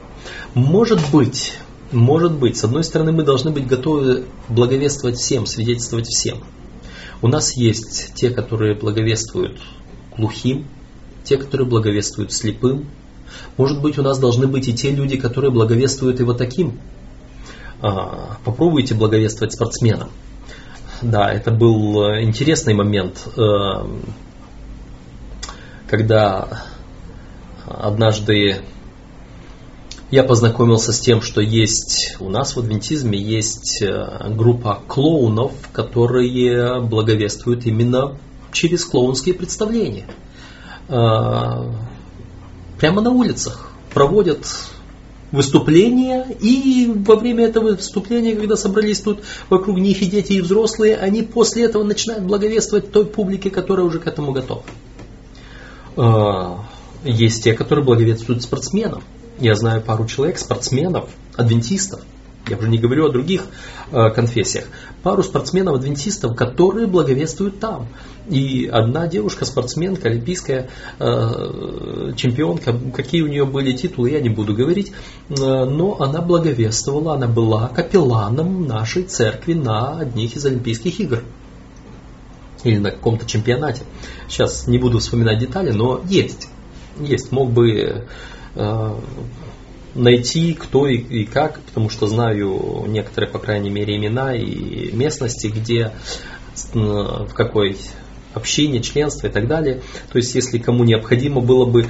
[0.54, 1.52] Может быть,
[1.92, 6.44] может быть, с одной стороны, мы должны быть готовы благовествовать всем, свидетельствовать всем.
[7.22, 9.60] У нас есть те, которые благовествуют
[10.16, 10.66] глухим,
[11.24, 12.88] те, которые благовествуют слепым.
[13.56, 16.78] Может быть, у нас должны быть и те люди, которые благовествуют вот таким.
[17.82, 20.10] А, попробуйте благовествовать спортсменам.
[21.02, 23.40] Да, это был интересный момент, э,
[25.88, 26.62] когда
[27.66, 28.60] однажды
[30.10, 36.80] я познакомился с тем, что есть у нас в адвентизме есть э, группа клоунов, которые
[36.80, 38.16] благовествуют именно
[38.52, 40.06] через клоунские представления.
[40.88, 41.70] Э,
[42.78, 44.46] прямо на улицах проводят
[45.30, 50.96] выступления, и во время этого выступления, когда собрались тут вокруг них и дети, и взрослые,
[50.96, 54.64] они после этого начинают благовествовать той публике, которая уже к этому готова.
[55.96, 56.56] Э,
[57.04, 59.04] есть те, которые благовествуют спортсменам.
[59.40, 62.00] Я знаю пару человек, спортсменов, адвентистов,
[62.48, 63.44] я уже не говорю о других
[63.92, 64.66] э, конфессиях,
[65.02, 67.88] пару спортсменов-адвентистов, которые благовествуют там.
[68.28, 70.68] И одна девушка, спортсменка, олимпийская
[70.98, 74.92] э, чемпионка, какие у нее были титулы, я не буду говорить,
[75.28, 81.22] э, но она благовествовала, она была капелланом нашей церкви на одних из Олимпийских игр.
[82.64, 83.82] Или на каком-то чемпионате.
[84.28, 86.48] Сейчас не буду вспоминать детали, но есть.
[86.98, 87.32] Есть.
[87.32, 88.06] Мог бы
[89.94, 95.48] найти кто и, и как, потому что знаю некоторые, по крайней мере, имена и местности,
[95.48, 95.92] где
[96.74, 97.76] э, в какой
[98.34, 99.82] общение, членство и так далее.
[100.12, 101.88] То есть, если кому необходимо было бы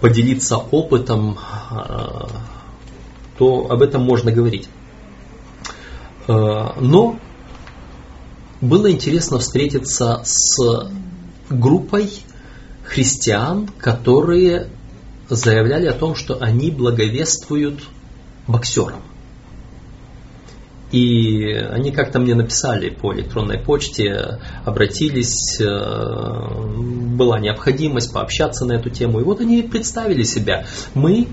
[0.00, 1.38] поделиться опытом,
[1.70, 2.26] э,
[3.38, 4.68] то об этом можно говорить.
[6.26, 7.18] Но
[8.60, 10.88] было интересно встретиться с
[11.50, 12.08] группой
[12.84, 14.68] христиан, которые
[15.36, 17.80] заявляли о том, что они благовествуют
[18.46, 19.02] боксерам.
[20.94, 26.64] И они как-то мне написали по электронной почте, обратились, э,
[27.16, 29.18] была необходимость пообщаться на эту тему.
[29.18, 30.66] И вот они представили себя.
[30.94, 31.26] Мы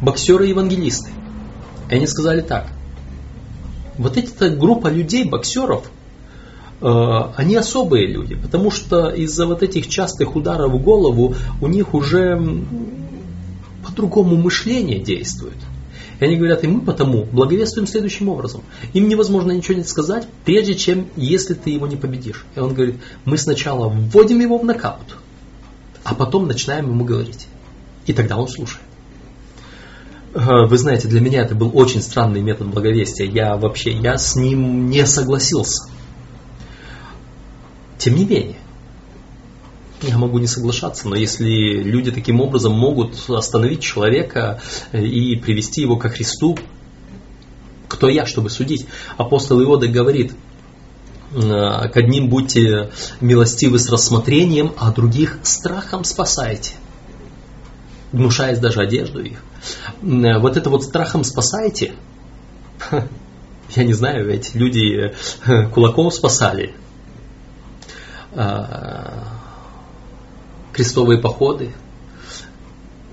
[0.00, 1.10] боксеры-евангелисты.
[1.90, 2.68] И они сказали так.
[3.98, 5.90] Вот эта группа людей, боксеров,
[6.80, 6.86] э,
[7.36, 12.40] они особые люди, потому что из-за вот этих частых ударов в голову у них уже
[13.92, 15.56] по-другому мышление действует.
[16.18, 18.62] И они говорят, и мы потому благовествуем следующим образом.
[18.92, 22.44] Им невозможно ничего не сказать, прежде чем, если ты его не победишь.
[22.54, 25.16] И он говорит, мы сначала вводим его в нокаут,
[26.04, 27.48] а потом начинаем ему говорить.
[28.06, 28.84] И тогда он слушает.
[30.34, 33.26] Э, вы знаете, для меня это был очень странный метод благовестия.
[33.26, 35.88] Я вообще, я с ним не согласился.
[37.98, 38.56] Тем не менее,
[40.02, 41.46] я могу не соглашаться, но если
[41.82, 44.60] люди таким образом могут остановить человека
[44.90, 46.58] э, и привести его ко Христу,
[47.88, 48.86] кто я, чтобы судить?
[49.16, 50.32] Апостол Иода говорит,
[51.34, 56.74] э, к одним будьте милостивы с рассмотрением, а других страхом спасайте,
[58.12, 59.42] гнушаясь даже одежду их.
[60.02, 61.94] Э, вот это вот страхом спасайте,
[62.90, 65.14] я не знаю, ведь люди
[65.72, 66.74] кулаком спасали,
[70.72, 71.72] крестовые походы,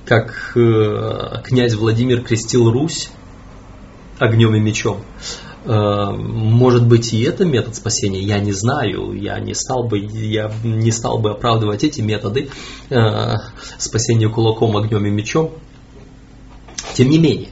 [0.06, 3.10] как э, князь Владимир крестил Русь
[4.18, 5.02] огнем и мечом.
[5.65, 10.52] Э, может быть и это метод спасения, я не знаю, я не стал бы, я
[10.64, 12.49] не стал бы оправдывать эти методы
[12.90, 13.34] э,
[13.77, 15.53] спасения кулаком, огнем и мечом.
[16.95, 17.49] Тем не менее,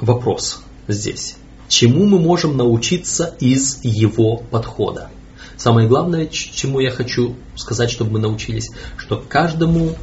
[0.00, 1.36] вопрос здесь.
[1.68, 5.10] Чему мы можем научиться из его подхода?
[5.58, 9.96] Самое главное, чему я хочу сказать, чтобы мы научились, что каждому,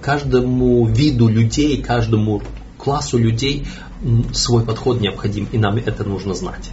[0.00, 2.40] каждому виду людей, каждому
[2.78, 3.66] классу людей
[4.32, 6.70] свой подход необходим, и нам это нужно знать.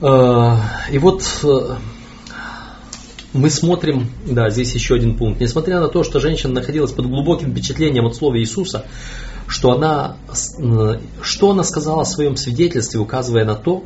[0.00, 0.56] Э,
[0.90, 1.76] и вот э,
[3.32, 5.40] мы смотрим, да, здесь еще один пункт.
[5.40, 8.84] Несмотря на то, что женщина находилась под глубоким впечатлением от слова Иисуса,
[9.46, 10.16] что она,
[11.22, 13.84] что она сказала в своем свидетельстве, указывая на то,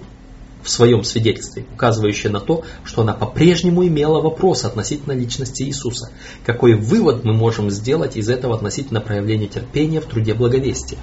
[0.63, 6.11] в своем свидетельстве, указывающее на то, что она по-прежнему имела вопрос относительно личности Иисуса.
[6.45, 10.99] Какой вывод мы можем сделать из этого относительно проявления терпения в труде благовестия?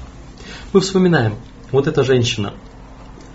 [0.74, 1.36] Мы вспоминаем,
[1.72, 2.54] вот эта женщина,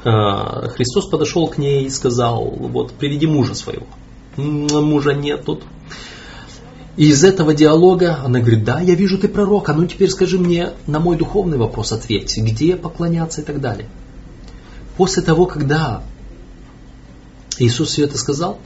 [0.04, 3.86] э, Христос подошел к ней и сказал, вот приведи мужа своего.
[4.36, 5.64] Мужа нет тут.
[6.96, 10.38] И из этого диалога она говорит, да, я вижу, ты пророк, а ну теперь скажи
[10.38, 13.88] мне на мой духовный вопрос ответь, где поклоняться и так далее.
[14.96, 16.02] После того, когда
[17.58, 18.58] Иисус все это сказал,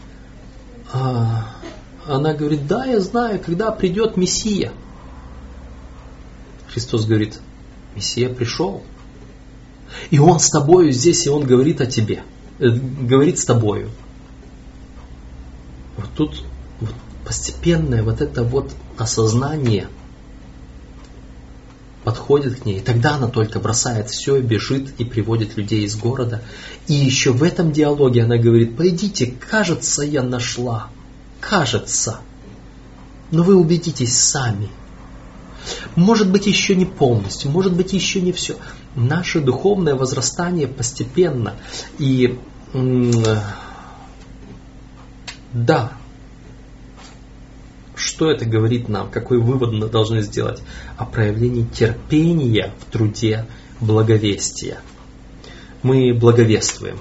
[0.92, 1.54] а,
[2.06, 4.72] она говорит, да, я знаю, когда придет Мессия.
[6.72, 7.40] Христос говорит,
[7.94, 8.82] Мессия пришел.
[10.10, 12.22] И Он с тобою здесь, и Он говорит о тебе.
[12.58, 13.90] Э, говорит с тобою.
[15.96, 16.44] Вот тут
[17.26, 19.88] постепенное вот это вот осознание
[22.04, 26.40] подходит к ней, и тогда она только бросает все, бежит и приводит людей из города.
[26.86, 30.88] И еще в этом диалоге она говорит, пойдите, кажется, я нашла,
[31.40, 32.20] кажется,
[33.32, 34.68] но вы убедитесь сами.
[35.96, 38.54] Может быть, еще не полностью, может быть, еще не все.
[38.94, 41.56] Наше духовное возрастание постепенно.
[41.98, 42.38] И
[45.52, 45.92] да,
[47.96, 49.10] что это говорит нам?
[49.10, 50.62] Какой вывод мы должны сделать?
[50.98, 53.46] О проявлении терпения в труде
[53.80, 54.80] благовестия.
[55.82, 56.98] Мы благовествуем.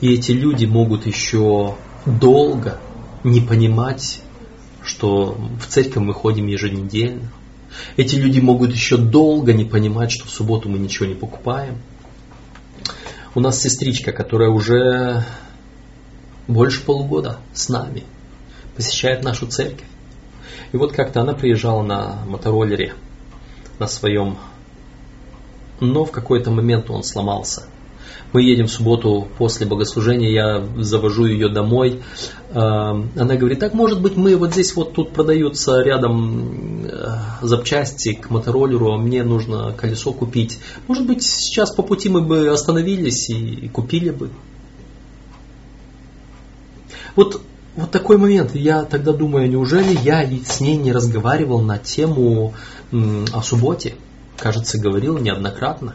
[0.00, 1.76] И эти люди могут еще
[2.06, 2.78] долго
[3.24, 4.22] не понимать,
[4.82, 7.30] что в церковь мы ходим еженедельно.
[7.96, 11.78] Эти люди могут еще долго не понимать, что в субботу мы ничего не покупаем.
[13.34, 15.24] У нас сестричка, которая уже
[16.48, 18.04] больше полугода с нами,
[18.74, 19.86] посещает нашу церковь.
[20.72, 22.94] И вот как-то она приезжала на мотороллере,
[23.78, 24.36] на своем,
[25.80, 27.64] но в какой-то момент он сломался.
[28.32, 32.00] Мы едем в субботу после богослужения, я завожу ее домой.
[32.52, 38.30] Она говорит, так может быть мы вот здесь вот тут продаются рядом э, запчасти к
[38.30, 40.58] мотороллеру, а мне нужно колесо купить.
[40.86, 44.30] Может быть сейчас по пути мы бы остановились и купили бы.
[47.16, 47.40] Вот
[47.76, 48.54] вот такой момент.
[48.54, 52.54] Я тогда думаю, неужели я с ней не разговаривал на тему
[52.92, 53.94] о субботе?
[54.36, 55.94] Кажется, говорил неоднократно.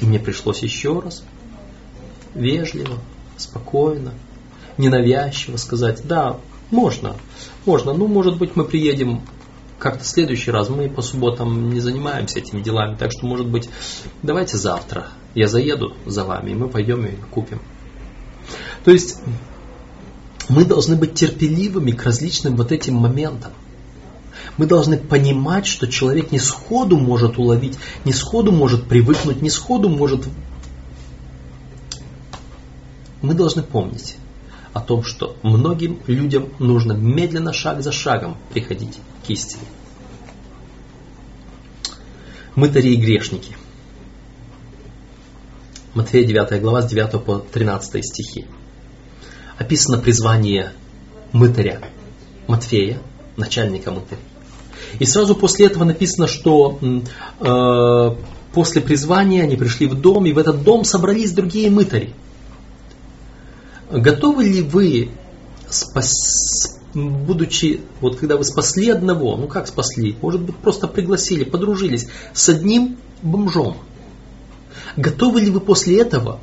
[0.00, 1.22] И мне пришлось еще раз
[2.34, 2.98] вежливо,
[3.36, 4.12] спокойно,
[4.78, 6.38] ненавязчиво сказать, да,
[6.70, 7.16] можно,
[7.66, 9.22] можно, ну, может быть, мы приедем
[9.78, 10.68] как-то в следующий раз.
[10.68, 13.68] Мы по субботам не занимаемся этими делами, так что, может быть,
[14.22, 17.60] давайте завтра я заеду за вами, и мы пойдем и купим.
[18.84, 19.18] То есть
[20.50, 23.52] мы должны быть терпеливыми к различным вот этим моментам.
[24.56, 29.88] Мы должны понимать, что человек не сходу может уловить, не сходу может привыкнуть, не сходу
[29.88, 30.26] может...
[33.22, 34.16] Мы должны помнить
[34.72, 39.62] о том, что многим людям нужно медленно, шаг за шагом приходить к истине.
[42.56, 43.56] Мытари и грешники.
[45.94, 48.46] Матфея 9 глава с 9 по 13 стихи
[49.60, 50.72] описано призвание
[51.32, 51.82] мытаря
[52.48, 52.98] Матфея,
[53.36, 54.20] начальника мытаря.
[54.98, 58.16] И сразу после этого написано, что э,
[58.54, 62.14] после призвания они пришли в дом, и в этот дом собрались другие мытари.
[63.90, 65.10] Готовы ли вы,
[65.68, 72.08] спас, будучи, вот когда вы спасли одного, ну как спасли, может быть просто пригласили, подружились
[72.32, 73.76] с одним бомжом,
[74.96, 76.40] готовы ли вы после этого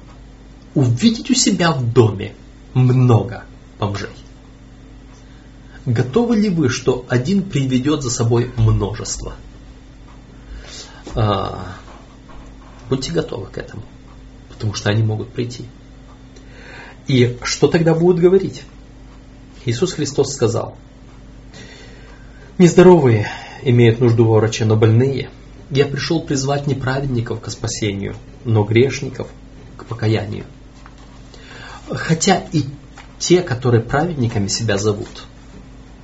[0.76, 2.36] увидеть у себя в доме
[2.86, 3.44] много
[3.80, 4.10] бомжей.
[5.86, 9.36] Готовы ли вы, что один приведет за собой множество?
[11.16, 11.76] А,
[12.90, 13.84] будьте готовы к этому,
[14.50, 15.66] потому что они могут прийти.
[17.08, 18.64] И что тогда будут говорить?
[19.66, 20.78] Иисус Христос сказал,
[22.58, 23.28] нездоровые
[23.64, 25.30] имеют нужду во враче, но больные.
[25.70, 29.28] Я пришел призвать не праведников к спасению, но грешников
[29.78, 30.46] к покаянию.
[31.90, 32.66] Хотя и
[33.20, 35.26] те, которые праведниками себя зовут,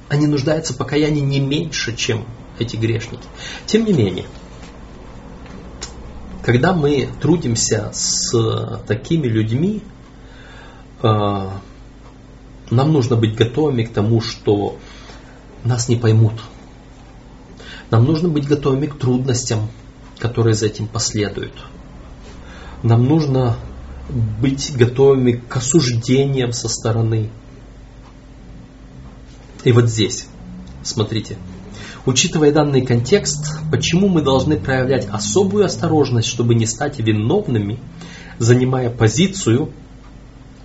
[0.09, 2.25] они нуждаются в покаянии не меньше, чем
[2.59, 3.23] эти грешники.
[3.65, 4.25] Тем не менее,
[6.43, 8.31] когда мы трудимся с
[8.87, 9.81] такими людьми,
[11.01, 11.49] э,
[12.69, 14.77] нам нужно быть готовыми к тому, что
[15.63, 16.33] нас не поймут.
[17.89, 19.69] Нам нужно быть готовыми к трудностям,
[20.19, 21.53] которые за этим последуют.
[22.81, 23.57] Нам нужно
[24.09, 27.29] быть готовыми к осуждениям со стороны.
[29.63, 30.27] И вот здесь,
[30.83, 31.37] смотрите,
[32.05, 37.79] учитывая данный контекст, почему мы должны проявлять особую осторожность, чтобы не стать виновными,
[38.39, 39.71] занимая позицию,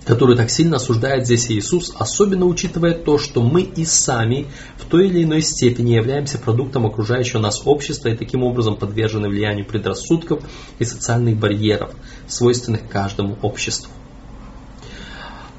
[0.05, 4.47] которую так сильно осуждает здесь Иисус, особенно учитывая то, что мы и сами
[4.77, 9.65] в той или иной степени являемся продуктом окружающего нас общества и таким образом подвержены влиянию
[9.65, 10.43] предрассудков
[10.79, 11.91] и социальных барьеров,
[12.27, 13.91] свойственных каждому обществу.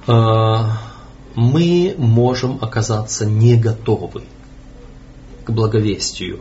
[0.06, 0.78] А,
[1.34, 4.24] мы можем оказаться не готовы
[5.44, 6.40] к благовестию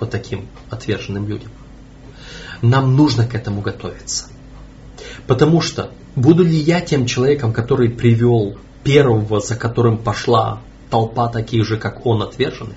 [0.00, 1.50] вот таким отверженным людям.
[2.60, 4.26] Нам нужно к этому готовиться.
[5.26, 10.60] Потому что буду ли я тем человеком, который привел первого, за которым пошла
[10.90, 12.76] толпа таких же, как он, отверженных?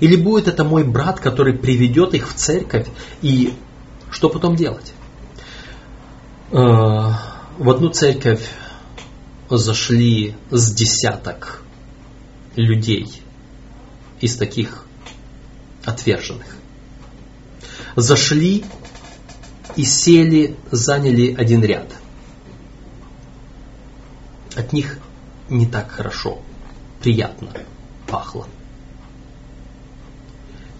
[0.00, 2.88] Или будет это мой брат, который приведет их в церковь,
[3.22, 3.54] и
[4.10, 4.92] что потом делать?
[6.50, 6.56] Э,
[7.58, 8.50] в одну церковь
[9.48, 11.62] зашли с десяток
[12.56, 13.22] людей
[14.20, 14.84] из таких
[15.84, 16.46] отверженных.
[17.96, 18.64] Зашли
[19.76, 21.92] и сели, заняли один ряд.
[24.56, 24.98] От них
[25.48, 26.40] не так хорошо,
[27.00, 27.48] приятно
[28.06, 28.46] пахло.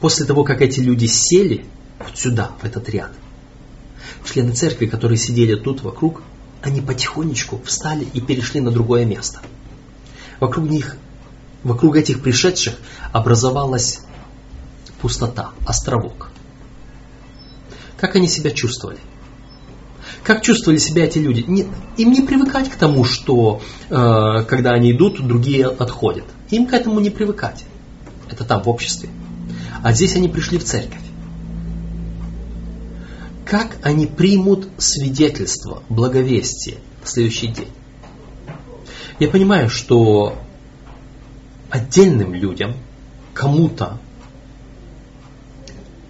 [0.00, 1.66] После того, как эти люди сели
[1.98, 3.12] вот сюда, в этот ряд,
[4.24, 6.22] члены церкви, которые сидели тут вокруг,
[6.62, 9.40] они потихонечку встали и перешли на другое место.
[10.40, 10.96] Вокруг них,
[11.62, 12.76] вокруг этих пришедших
[13.12, 14.00] образовалась
[15.00, 16.29] пустота, островок.
[18.00, 18.98] Как они себя чувствовали?
[20.24, 21.44] Как чувствовали себя эти люди?
[21.46, 21.66] Не,
[21.96, 26.24] им не привыкать к тому, что э, когда они идут, другие отходят.
[26.50, 27.64] Им к этому не привыкать.
[28.30, 29.10] Это там, в обществе.
[29.82, 31.00] А здесь они пришли в церковь.
[33.44, 37.68] Как они примут свидетельство, благовестие в следующий день?
[39.18, 40.38] Я понимаю, что
[41.68, 42.76] отдельным людям,
[43.34, 43.98] кому-то,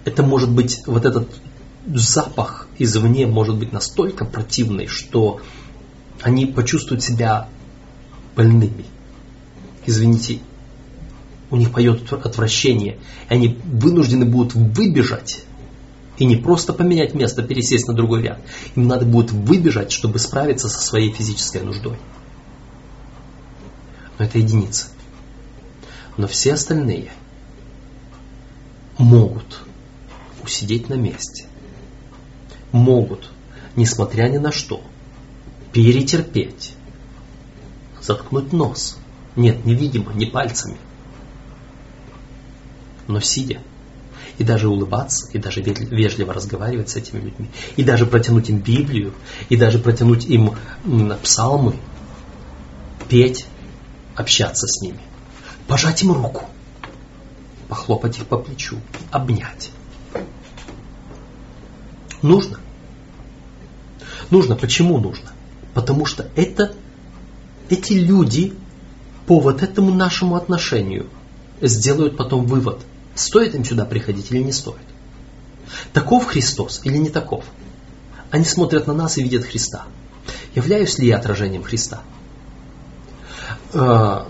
[0.05, 1.29] это может быть вот этот
[1.87, 5.41] запах извне может быть настолько противный, что
[6.21, 7.49] они почувствуют себя
[8.35, 8.85] больными.
[9.85, 10.39] Извините,
[11.49, 12.99] у них пойдет отвращение,
[13.29, 15.43] и они вынуждены будут выбежать
[16.17, 18.39] и не просто поменять место, пересесть на другой ряд.
[18.75, 21.97] Им надо будет выбежать, чтобы справиться со своей физической нуждой.
[24.19, 24.87] Но это единица.
[26.17, 27.11] Но все остальные
[28.99, 29.61] могут
[30.43, 31.47] усидеть на месте
[32.71, 33.29] могут,
[33.75, 34.81] несмотря ни на что,
[35.71, 36.73] перетерпеть,
[38.01, 38.97] заткнуть нос.
[39.35, 40.77] Нет, невидимо, не пальцами,
[43.07, 43.61] но сидя.
[44.37, 49.13] И даже улыбаться, и даже вежливо разговаривать с этими людьми, и даже протянуть им Библию,
[49.49, 50.55] и даже протянуть им
[51.21, 51.75] псалмы,
[53.07, 53.45] петь,
[54.15, 54.99] общаться с ними,
[55.67, 56.45] пожать им руку,
[57.67, 58.77] похлопать их по плечу,
[59.11, 59.71] обнять.
[62.21, 62.59] Нужно.
[64.29, 64.55] Нужно.
[64.55, 65.31] Почему нужно?
[65.73, 66.73] Потому что это,
[67.69, 68.53] эти люди
[69.25, 71.07] по вот этому нашему отношению
[71.61, 72.81] сделают потом вывод,
[73.15, 74.77] стоит им сюда приходить или не стоит.
[75.93, 77.45] Таков Христос или не таков?
[78.29, 79.85] Они смотрят на нас и видят Христа.
[80.55, 82.01] Являюсь ли я отражением Христа?
[83.73, 84.25] Э,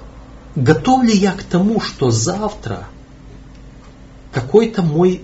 [0.56, 2.88] готов ли я к тому, что завтра
[4.32, 5.24] какой-то мой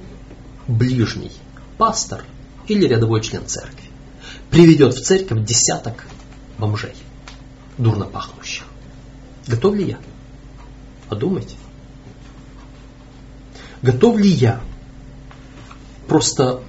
[0.68, 1.32] ближний,
[1.78, 2.24] пастор–
[2.68, 3.90] или рядовой член церкви
[4.50, 6.06] приведет в церковь десяток
[6.58, 6.96] бомжей,
[7.78, 8.66] дурно пахнущих.
[9.48, 9.98] Готов ли я?
[11.10, 11.56] Подумайте.
[13.82, 14.62] Готов ли я
[16.08, 16.64] просто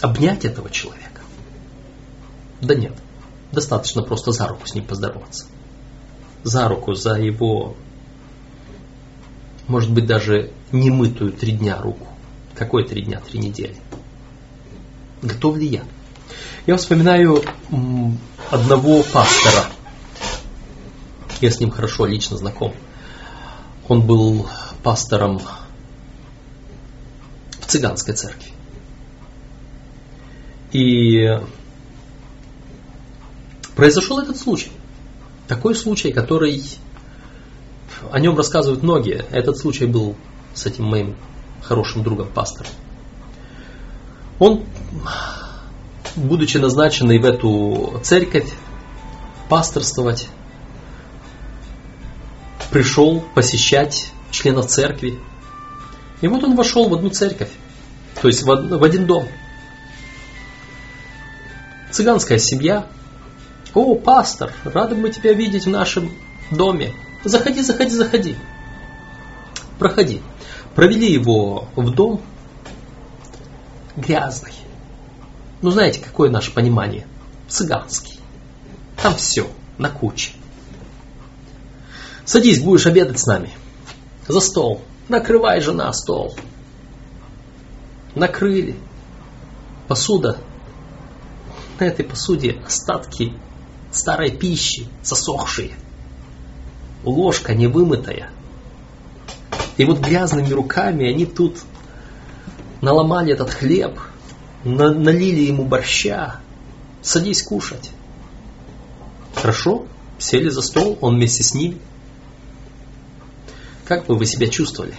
[0.00, 1.20] обнять этого человека?
[2.60, 2.94] Да нет.
[3.52, 5.46] Достаточно просто за руку с ним поздороваться.
[6.42, 7.76] За руку, за его,
[9.66, 12.06] может быть, даже немытую три дня руку.
[12.54, 13.76] Какой три дня, три недели?
[15.22, 15.84] Готов ли я?
[16.66, 17.42] Я вспоминаю
[18.50, 19.66] одного пастора.
[21.40, 22.74] Я с ним хорошо лично знаком.
[23.88, 24.48] Он был
[24.82, 25.40] пастором
[27.60, 28.50] в цыганской церкви.
[30.72, 31.40] И
[33.74, 34.70] произошел этот случай.
[35.48, 36.62] Такой случай, который
[38.10, 39.24] о нем рассказывают многие.
[39.30, 40.14] Этот случай был
[40.54, 41.16] с этим моим
[41.62, 42.70] хорошим другом пастором.
[44.40, 44.64] Он,
[46.16, 48.50] будучи назначенный в эту церковь,
[49.48, 50.28] пасторствовать,
[52.70, 55.20] пришел посещать членов церкви.
[56.22, 57.50] И вот он вошел в одну церковь,
[58.20, 59.28] то есть в один дом.
[61.90, 62.86] Цыганская семья,
[63.74, 66.10] О, пастор, рады мы тебя видеть в нашем
[66.50, 66.94] доме.
[67.24, 68.36] Заходи, заходи, заходи.
[69.78, 70.22] Проходи.
[70.74, 72.22] Провели его в дом
[74.00, 74.52] грязный.
[75.62, 77.06] Ну, знаете, какое наше понимание?
[77.48, 78.18] Цыганский.
[79.02, 79.48] Там все,
[79.78, 80.32] на куче.
[82.24, 83.50] Садись, будешь обедать с нами.
[84.28, 84.82] За стол.
[85.08, 86.34] Накрывай, жена, стол.
[88.14, 88.76] Накрыли.
[89.88, 90.38] Посуда.
[91.78, 93.34] На этой посуде остатки
[93.90, 95.72] старой пищи, засохшие.
[97.04, 98.30] Ложка невымытая.
[99.76, 101.58] И вот грязными руками они тут
[102.80, 103.98] наломали этот хлеб,
[104.64, 106.40] на, налили ему борща.
[107.02, 107.90] Садись кушать.
[109.34, 109.86] Хорошо?
[110.18, 111.78] Сели за стол, он вместе с ними.
[113.86, 114.94] Как бы вы себя чувствовали?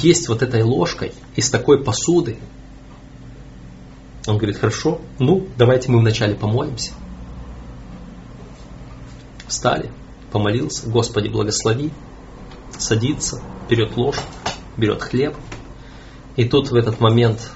[0.00, 2.38] Есть вот этой ложкой из такой посуды.
[4.26, 6.92] Он говорит, хорошо, ну, давайте мы вначале помолимся.
[9.48, 9.90] Встали,
[10.30, 11.90] помолился, Господи, благослови,
[12.78, 14.22] садится, берет ложку,
[14.76, 15.36] берет хлеб.
[16.36, 17.50] И тут в этот момент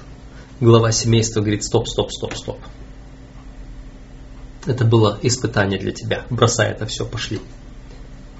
[0.59, 2.59] глава семейства говорит, стоп, стоп, стоп, стоп.
[4.65, 6.25] Это было испытание для тебя.
[6.29, 7.39] Бросай это все, пошли.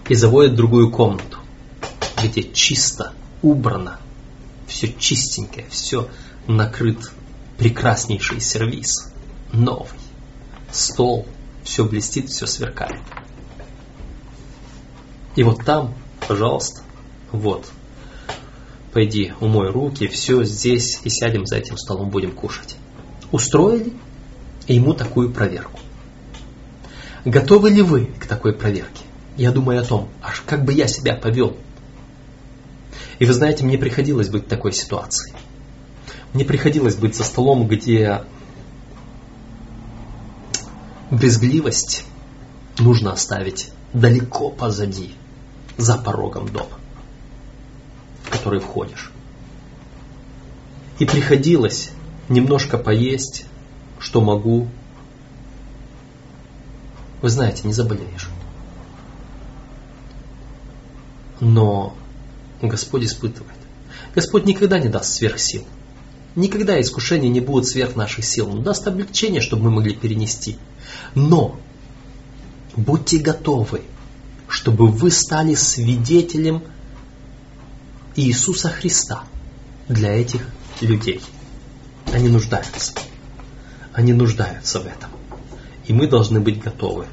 [0.10, 1.38] И заводит в другую комнату,
[2.22, 4.00] где чисто, убрано,
[4.68, 6.10] все чистенькое, все
[6.48, 7.12] накрыт
[7.58, 9.12] прекраснейший сервис,
[9.52, 10.00] новый,
[10.72, 11.26] стол,
[11.64, 13.02] все блестит, все сверкает.
[15.36, 15.96] И вот там,
[16.28, 16.82] пожалуйста,
[17.32, 17.72] вот,
[18.96, 22.78] пойди умой руки, все здесь и сядем за этим столом, будем кушать.
[23.30, 23.92] Устроили
[24.70, 25.82] ему такую проверку.
[27.26, 29.04] Готовы ли вы к такой проверке?
[29.36, 31.58] Я думаю о том, аж как бы я себя повел.
[33.20, 35.34] И вы знаете, мне приходилось быть в такой ситуации.
[36.32, 38.22] Мне приходилось быть за столом, где
[41.12, 42.06] брезгливость
[42.80, 45.16] нужно оставить далеко позади,
[45.76, 46.80] за порогом дома,
[48.36, 49.12] который входишь.
[51.00, 51.92] И приходилось
[52.30, 53.46] немножко поесть,
[54.00, 54.68] что могу,
[57.22, 58.30] вы знаете, не заболеешь.
[61.40, 61.96] Но
[62.62, 63.58] Господь испытывает.
[64.14, 65.66] Господь никогда не даст сверхсил.
[66.36, 68.50] Никогда искушения не будут сверх наших сил.
[68.50, 70.58] Он даст облегчение, чтобы мы могли перенести.
[71.14, 71.60] Но
[72.76, 73.82] будьте готовы,
[74.48, 76.64] чтобы вы стали свидетелем
[78.16, 79.24] Иисуса Христа
[79.90, 80.48] для этих
[80.80, 81.22] людей.
[82.14, 82.94] Они нуждаются.
[83.94, 85.10] Они нуждаются в этом.
[85.86, 87.08] И мы должны быть готовы.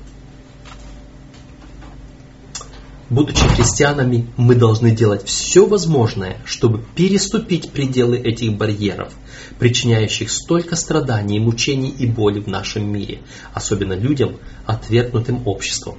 [3.11, 9.12] Будучи христианами, мы должны делать все возможное, чтобы переступить пределы этих барьеров,
[9.59, 13.20] причиняющих столько страданий, мучений и боли в нашем мире,
[13.53, 15.99] особенно людям, отвергнутым обществом,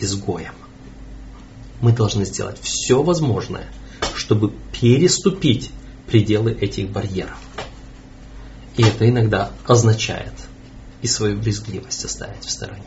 [0.00, 0.54] изгоям.
[1.82, 3.66] Мы должны сделать все возможное,
[4.14, 5.70] чтобы переступить
[6.06, 7.38] пределы этих барьеров.
[8.76, 10.32] И это иногда означает–
[11.04, 12.80] и свою брезгливость оставить в стороне.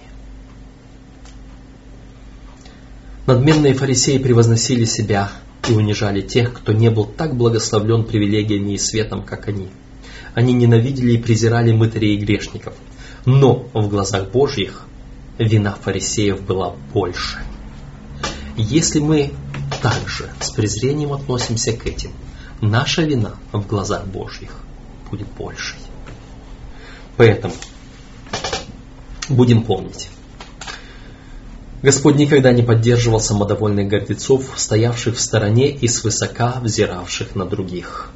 [3.28, 5.32] Надменные фарисеи превозносили себя
[5.70, 9.68] и унижали тех, кто не был так благословлен привилегиями и светом, как они.
[10.34, 12.74] Они ненавидели и презирали мытарей и грешников.
[13.26, 14.88] Но в глазах Божьих
[15.38, 17.38] вина фарисеев была больше.
[18.56, 19.32] Если мы
[19.82, 22.12] также с презрением относимся к этим,
[22.62, 24.52] наша вина в глазах Божьих
[25.10, 25.78] будет большей.
[27.16, 27.54] Поэтому
[29.30, 30.10] Будем помнить.
[31.84, 38.12] Господь никогда не поддерживал самодовольных гордецов, стоявших в стороне и свысока взиравших на других.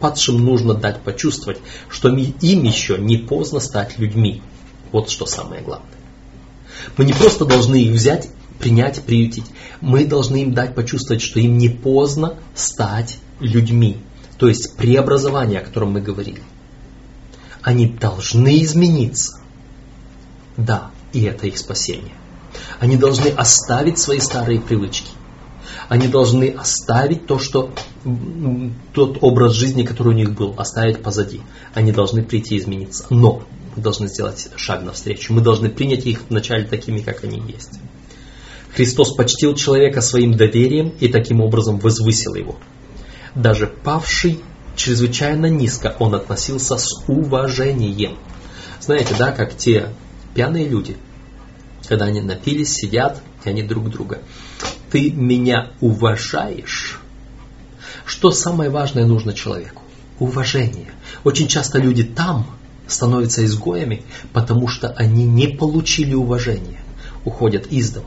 [0.00, 1.58] Падшим нужно дать почувствовать,
[1.88, 4.42] что им еще не поздно стать людьми.
[4.92, 5.88] Вот что самое главное.
[6.96, 8.28] Мы не просто должны их взять,
[8.58, 9.46] принять, приютить.
[9.80, 13.98] Мы должны им дать почувствовать, что им не поздно стать людьми.
[14.38, 16.42] То есть преобразование, о котором мы говорили.
[17.62, 19.40] Они должны измениться.
[20.56, 22.14] Да, и это их спасение.
[22.80, 25.10] Они должны оставить свои старые привычки.
[25.88, 27.72] Они должны оставить то, что
[28.92, 31.40] тот образ жизни, который у них был, оставить позади.
[31.74, 33.06] Они должны прийти и измениться.
[33.10, 33.42] Но
[33.74, 35.32] мы должны сделать шаг навстречу.
[35.32, 37.78] Мы должны принять их вначале такими, как они есть.
[38.78, 42.60] Христос почтил человека своим доверием и таким образом возвысил его.
[43.34, 44.38] Даже павший
[44.76, 48.18] чрезвычайно низко он относился с уважением.
[48.80, 49.88] Знаете, да, как те
[50.32, 50.96] пьяные люди,
[51.88, 54.20] когда они напились, сидят, и они друг друга.
[54.92, 57.00] Ты меня уважаешь?
[58.04, 59.82] Что самое важное нужно человеку?
[60.20, 60.92] Уважение.
[61.24, 62.46] Очень часто люди там,
[62.86, 66.80] становятся изгоями, потому что они не получили уважения,
[67.24, 68.06] уходят из дома,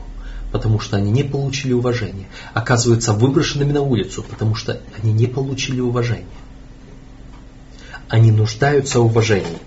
[0.52, 5.80] потому что они не получили уважения, оказываются выброшенными на улицу, потому что они не получили
[5.80, 6.26] уважения.
[8.08, 9.58] Они нуждаются в уважении.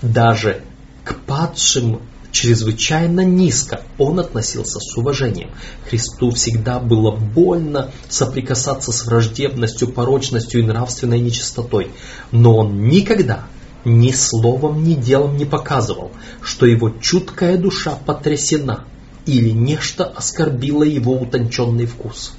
[0.00, 0.62] Даже
[1.04, 2.00] к падшим
[2.32, 5.50] чрезвычайно низко он относился с уважением.
[5.88, 11.90] Христу всегда было больно соприкасаться с враждебностью, порочностью и нравственной нечистотой.
[12.30, 13.44] Но он никогда
[13.84, 18.84] ни словом, ни делом не показывал, что его чуткая душа потрясена
[19.26, 22.34] или нечто оскорбило его утонченный вкус.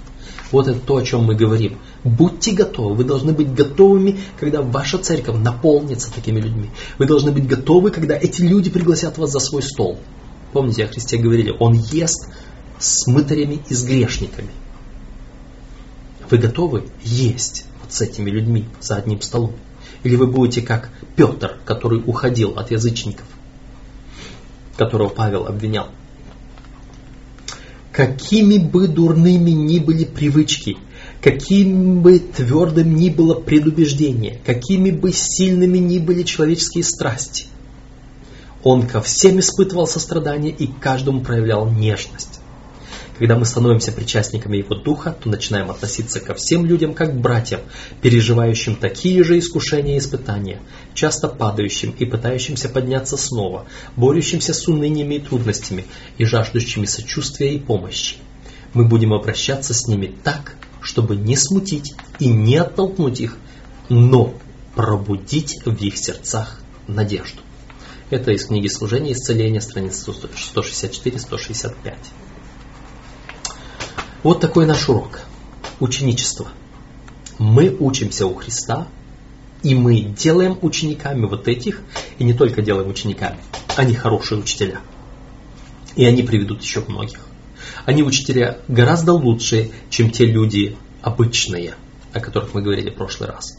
[0.52, 1.80] Вот это то, о чем мы говорим.
[2.04, 2.96] Будьте готовы.
[2.96, 6.70] Вы должны быть готовыми, когда ваша церковь наполнится такими людьми.
[7.00, 10.00] Вы должны быть готовы, когда эти люди пригласят вас за свой стол.
[10.52, 12.30] Помните, о Христе говорили, Он ест
[12.78, 14.52] с мытарями и с грешниками.
[16.30, 19.54] Вы готовы есть вот с этими людьми за одним столом?
[20.04, 23.26] Или вы будете как Петр, который уходил от язычников,
[24.78, 25.88] которого Павел обвинял?
[27.94, 30.78] Какими бы дурными ни были привычки,
[31.22, 37.46] каким бы твердым ни было предубеждение, какими бы сильными ни были человеческие страсти,
[38.64, 42.33] он ко всем испытывал сострадание и каждому проявлял нежность.
[43.20, 47.62] Когда мы становимся причастниками Его Духа, то начинаем относиться ко всем людям как к братьям,
[48.02, 50.60] переживающим такие же искушения и испытания,
[50.96, 55.86] часто падающим и пытающимся подняться снова, борющимся с уныниями и трудностями
[56.18, 58.16] и жаждущими сочувствия и помощи.
[58.74, 63.38] Мы будем обращаться с ними так, чтобы не смутить и не оттолкнуть их,
[63.90, 64.34] но
[64.76, 67.42] пробудить в их сердцах надежду.
[68.10, 71.96] Это из книги «Служение и исцеление», страница 164-165.
[74.24, 75.20] Вот такой наш урок.
[75.82, 76.48] Ученичество.
[77.40, 78.88] Мы учимся у Христа,
[79.64, 81.82] и мы делаем учениками вот этих,
[82.20, 83.40] и не только делаем учениками,
[83.76, 84.80] они хорошие учителя.
[85.98, 87.20] И они приведут еще многих.
[87.86, 91.76] Они учителя гораздо лучшие, чем те люди обычные,
[92.14, 93.58] о которых мы говорили в прошлый раз.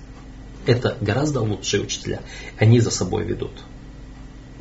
[0.64, 2.22] Это гораздо лучшие учителя.
[2.58, 3.52] Они за собой ведут.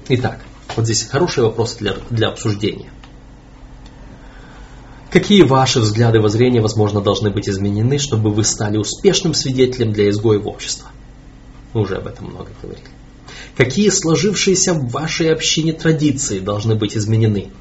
[0.10, 0.44] Итак,
[0.76, 2.90] вот здесь хороший вопрос для, для обсуждения–
[5.14, 10.48] Какие ваши взгляды воззрения, возможно, должны быть изменены, чтобы вы стали успешным свидетелем для изгоев
[10.48, 10.90] общества?
[11.73, 12.88] Мы уже об этом много говорили.
[13.56, 17.52] Какие сложившиеся в вашей общине традиции должны быть изменены,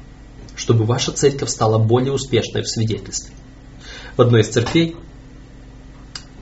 [0.55, 3.35] чтобы ваша церковь стала более успешной в свидетельстве?
[4.17, 4.95] В одной из церквей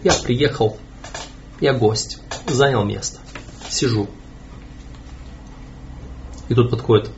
[0.04, 0.78] я приехал,
[1.60, 3.20] я гость, занял место,
[3.70, 4.08] сижу.
[6.48, 7.10] И тут подходит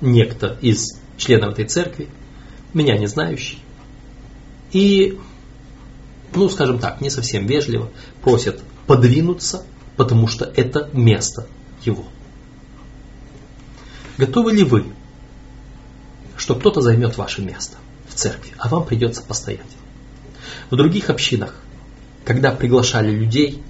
[0.00, 2.08] некто из членов этой церкви
[2.74, 3.58] меня не знающий,
[4.72, 5.18] и,
[6.34, 7.90] ну, скажем так, не совсем вежливо
[8.22, 9.64] просят подвинуться,
[9.96, 11.46] потому что это место
[11.84, 12.04] его.
[14.18, 14.86] Готовы ли вы,
[16.36, 17.76] что кто-то займет ваше место
[18.08, 19.60] в церкви, а вам придется постоять?
[20.70, 21.60] В других общинах,
[22.24, 23.62] когда приглашали людей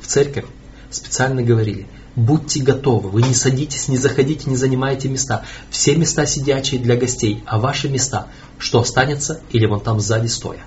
[0.00, 0.46] в церковь,
[0.90, 5.44] специально говорили– Будьте готовы, вы не садитесь, не заходите, не занимайте места.
[5.70, 8.28] Все места сидячие для гостей, а ваши места,
[8.58, 10.60] что останется или вон там сзади стоя.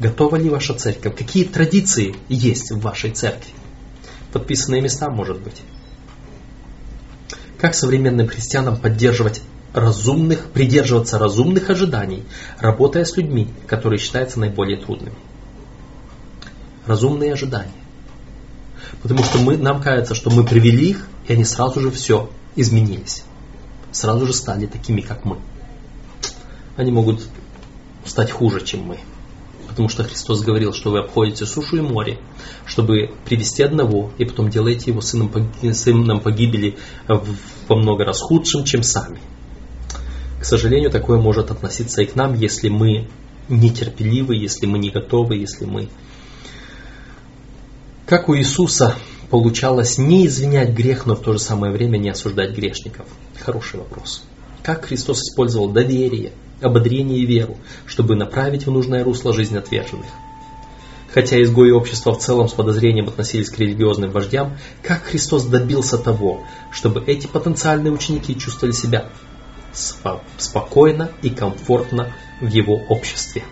[0.00, 1.16] Готова ли ваша церковь?
[1.16, 3.52] Какие традиции есть в вашей церкви?
[4.32, 5.62] Подписанные места, может быть.
[7.58, 9.42] Как современным христианам поддерживать
[9.74, 12.24] разумных, придерживаться разумных ожиданий,
[12.58, 15.16] работая с людьми, которые считаются наиболее трудными?
[16.86, 17.72] Разумные ожидания.
[19.02, 23.24] Потому что мы, нам кажется, что мы привели их, и они сразу же все изменились.
[23.92, 25.38] Сразу же стали такими, как мы.
[26.76, 27.26] Они могут
[28.04, 28.98] стать хуже, чем мы.
[29.68, 32.18] Потому что Христос говорил, что вы обходите сушу и море,
[32.66, 35.30] чтобы привести одного, и потом делаете его сыном,
[35.72, 39.20] сыном погибели во много раз худшим, чем сами.
[40.40, 43.08] К сожалению, такое может относиться и к нам, если мы
[43.48, 45.88] нетерпеливы, если мы не готовы, если мы
[48.08, 48.94] как у Иисуса
[49.28, 53.06] получалось не извинять грех, но в то же самое время не осуждать грешников?
[53.38, 54.24] Хороший вопрос.
[54.62, 56.32] Как Христос использовал доверие,
[56.62, 60.06] ободрение и веру, чтобы направить в нужное русло жизнь отверженных?
[61.12, 66.44] Хотя изгои общества в целом с подозрением относились к религиозным вождям, как Христос добился того,
[66.70, 69.10] чтобы эти потенциальные ученики чувствовали себя
[70.38, 73.42] спокойно и комфортно в его обществе?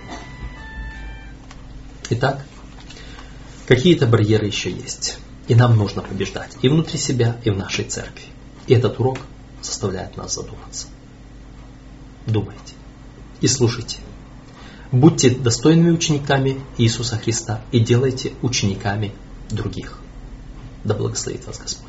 [2.08, 2.46] Итак,
[3.66, 5.18] Какие-то барьеры еще есть.
[5.48, 8.24] И нам нужно побеждать и внутри себя, и в нашей церкви.
[8.66, 9.18] И этот урок
[9.62, 10.88] заставляет нас задуматься.
[12.26, 12.74] Думайте
[13.40, 13.98] и слушайте.
[14.92, 19.12] Будьте достойными учениками Иисуса Христа и делайте учениками
[19.50, 19.98] других.
[20.84, 21.85] Да благословит вас Господь.